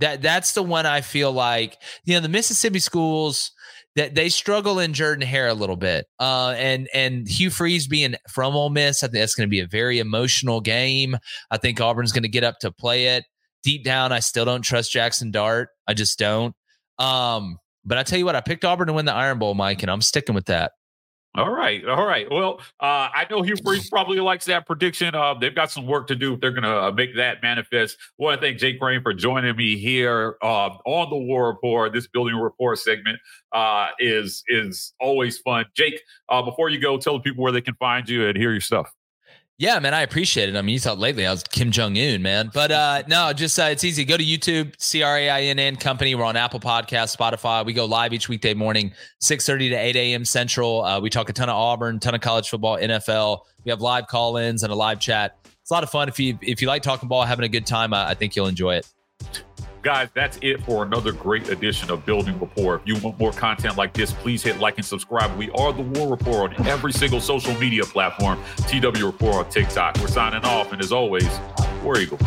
That 0.00 0.22
that's 0.22 0.52
the 0.52 0.62
one 0.62 0.86
I 0.86 1.00
feel 1.00 1.32
like 1.32 1.76
you 2.04 2.14
know 2.14 2.20
the 2.20 2.28
Mississippi 2.28 2.78
schools 2.80 3.52
that 3.96 4.14
they 4.14 4.28
struggle 4.28 4.78
in 4.78 4.92
Jordan 4.92 5.26
Hare 5.26 5.48
a 5.48 5.54
little 5.54 5.76
bit. 5.76 6.06
Uh, 6.18 6.54
and 6.56 6.88
and 6.94 7.28
Hugh 7.28 7.50
Freeze 7.50 7.86
being 7.86 8.14
from 8.28 8.54
Ole 8.54 8.70
Miss, 8.70 9.02
I 9.02 9.08
think 9.08 9.20
that's 9.20 9.34
going 9.34 9.48
to 9.48 9.50
be 9.50 9.60
a 9.60 9.66
very 9.66 9.98
emotional 9.98 10.60
game. 10.60 11.16
I 11.50 11.56
think 11.56 11.80
Auburn's 11.80 12.12
going 12.12 12.22
to 12.22 12.28
get 12.28 12.44
up 12.44 12.58
to 12.60 12.70
play 12.70 13.08
it. 13.08 13.24
Deep 13.62 13.84
down, 13.84 14.12
I 14.12 14.20
still 14.20 14.44
don't 14.44 14.62
trust 14.62 14.92
Jackson 14.92 15.30
Dart. 15.30 15.68
I 15.86 15.94
just 15.94 16.18
don't. 16.18 16.54
Um, 16.98 17.58
but 17.84 17.98
I 17.98 18.02
tell 18.02 18.18
you 18.18 18.24
what, 18.24 18.36
I 18.36 18.40
picked 18.40 18.64
Auburn 18.64 18.86
to 18.86 18.92
win 18.92 19.06
the 19.06 19.14
Iron 19.14 19.38
Bowl, 19.38 19.54
Mike, 19.54 19.82
and 19.82 19.90
I'm 19.90 20.02
sticking 20.02 20.34
with 20.34 20.46
that. 20.46 20.72
All 21.36 21.52
right, 21.52 21.84
all 21.86 22.04
right. 22.04 22.26
Well, 22.28 22.58
uh, 22.80 23.08
I 23.14 23.24
know 23.30 23.42
Hugh 23.42 23.56
Freeze 23.64 23.88
probably 23.88 24.18
likes 24.18 24.46
that 24.46 24.66
prediction. 24.66 25.14
Uh, 25.14 25.34
they've 25.34 25.54
got 25.54 25.70
some 25.70 25.86
work 25.86 26.08
to 26.08 26.16
do 26.16 26.36
they're 26.36 26.50
going 26.50 26.64
to 26.64 26.86
uh, 26.86 26.90
make 26.90 27.14
that 27.16 27.40
manifest. 27.40 27.96
I 28.18 28.24
want 28.24 28.40
to 28.40 28.46
thank 28.46 28.58
Jake 28.58 28.80
Crain 28.80 29.00
for 29.00 29.14
joining 29.14 29.54
me 29.54 29.78
here 29.78 30.36
uh, 30.42 30.70
on 30.84 31.08
the 31.08 31.16
War 31.16 31.46
Report. 31.46 31.92
This 31.92 32.08
building 32.08 32.34
report 32.34 32.80
segment 32.80 33.20
uh, 33.52 33.88
is 34.00 34.42
is 34.48 34.92
always 35.00 35.38
fun. 35.38 35.66
Jake, 35.76 36.00
uh, 36.28 36.42
before 36.42 36.68
you 36.68 36.80
go, 36.80 36.98
tell 36.98 37.12
the 37.14 37.20
people 37.20 37.44
where 37.44 37.52
they 37.52 37.60
can 37.60 37.74
find 37.74 38.08
you 38.08 38.26
and 38.26 38.36
hear 38.36 38.50
your 38.50 38.60
stuff. 38.60 38.92
Yeah, 39.60 39.78
man, 39.78 39.92
I 39.92 40.00
appreciate 40.00 40.48
it. 40.48 40.56
I 40.56 40.62
mean, 40.62 40.72
you 40.72 40.80
thought 40.80 40.98
lately 40.98 41.26
I 41.26 41.30
was 41.30 41.42
Kim 41.42 41.70
Jong 41.70 41.98
Un, 41.98 42.22
man, 42.22 42.50
but 42.54 42.72
uh, 42.72 43.02
no, 43.08 43.30
just 43.34 43.58
uh, 43.58 43.64
it's 43.64 43.84
easy. 43.84 44.06
Go 44.06 44.16
to 44.16 44.24
YouTube, 44.24 44.72
C 44.78 45.02
R 45.02 45.18
A 45.18 45.28
I 45.28 45.42
N 45.42 45.58
N 45.58 45.76
Company. 45.76 46.14
We're 46.14 46.24
on 46.24 46.34
Apple 46.34 46.60
Podcast, 46.60 47.14
Spotify. 47.14 47.66
We 47.66 47.74
go 47.74 47.84
live 47.84 48.14
each 48.14 48.26
weekday 48.26 48.54
morning, 48.54 48.94
six 49.18 49.44
thirty 49.44 49.68
to 49.68 49.74
eight 49.74 49.96
a.m. 49.96 50.24
Central. 50.24 50.82
Uh, 50.82 50.98
we 50.98 51.10
talk 51.10 51.28
a 51.28 51.34
ton 51.34 51.50
of 51.50 51.56
Auburn, 51.56 52.00
ton 52.00 52.14
of 52.14 52.22
college 52.22 52.48
football, 52.48 52.78
NFL. 52.78 53.40
We 53.64 53.68
have 53.68 53.82
live 53.82 54.06
call-ins 54.06 54.62
and 54.62 54.72
a 54.72 54.74
live 54.74 54.98
chat. 54.98 55.36
It's 55.60 55.70
a 55.70 55.74
lot 55.74 55.82
of 55.82 55.90
fun. 55.90 56.08
If 56.08 56.18
you 56.18 56.38
if 56.40 56.62
you 56.62 56.68
like 56.68 56.82
talking 56.82 57.10
ball, 57.10 57.26
having 57.26 57.44
a 57.44 57.48
good 57.48 57.66
time, 57.66 57.92
I 57.92 58.14
think 58.14 58.36
you'll 58.36 58.46
enjoy 58.46 58.76
it. 58.76 58.90
Guys, 59.82 60.10
that's 60.12 60.38
it 60.42 60.62
for 60.64 60.84
another 60.84 61.10
great 61.10 61.48
edition 61.48 61.90
of 61.90 62.04
Building 62.04 62.38
Rapport. 62.38 62.74
If 62.76 62.82
you 62.84 62.96
want 62.98 63.18
more 63.18 63.32
content 63.32 63.78
like 63.78 63.94
this, 63.94 64.12
please 64.12 64.42
hit 64.42 64.58
like 64.58 64.76
and 64.76 64.84
subscribe. 64.84 65.34
We 65.38 65.50
are 65.52 65.72
the 65.72 65.80
War 65.80 66.10
Report 66.10 66.58
on 66.60 66.66
every 66.66 66.92
single 66.92 67.20
social 67.20 67.58
media 67.58 67.84
platform. 67.84 68.38
TW 68.68 69.02
Report 69.02 69.46
on 69.46 69.50
TikTok. 69.50 69.96
We're 69.98 70.08
signing 70.08 70.44
off, 70.44 70.72
and 70.72 70.82
as 70.82 70.92
always, 70.92 71.30
War 71.82 71.98
Eagle. 71.98 72.18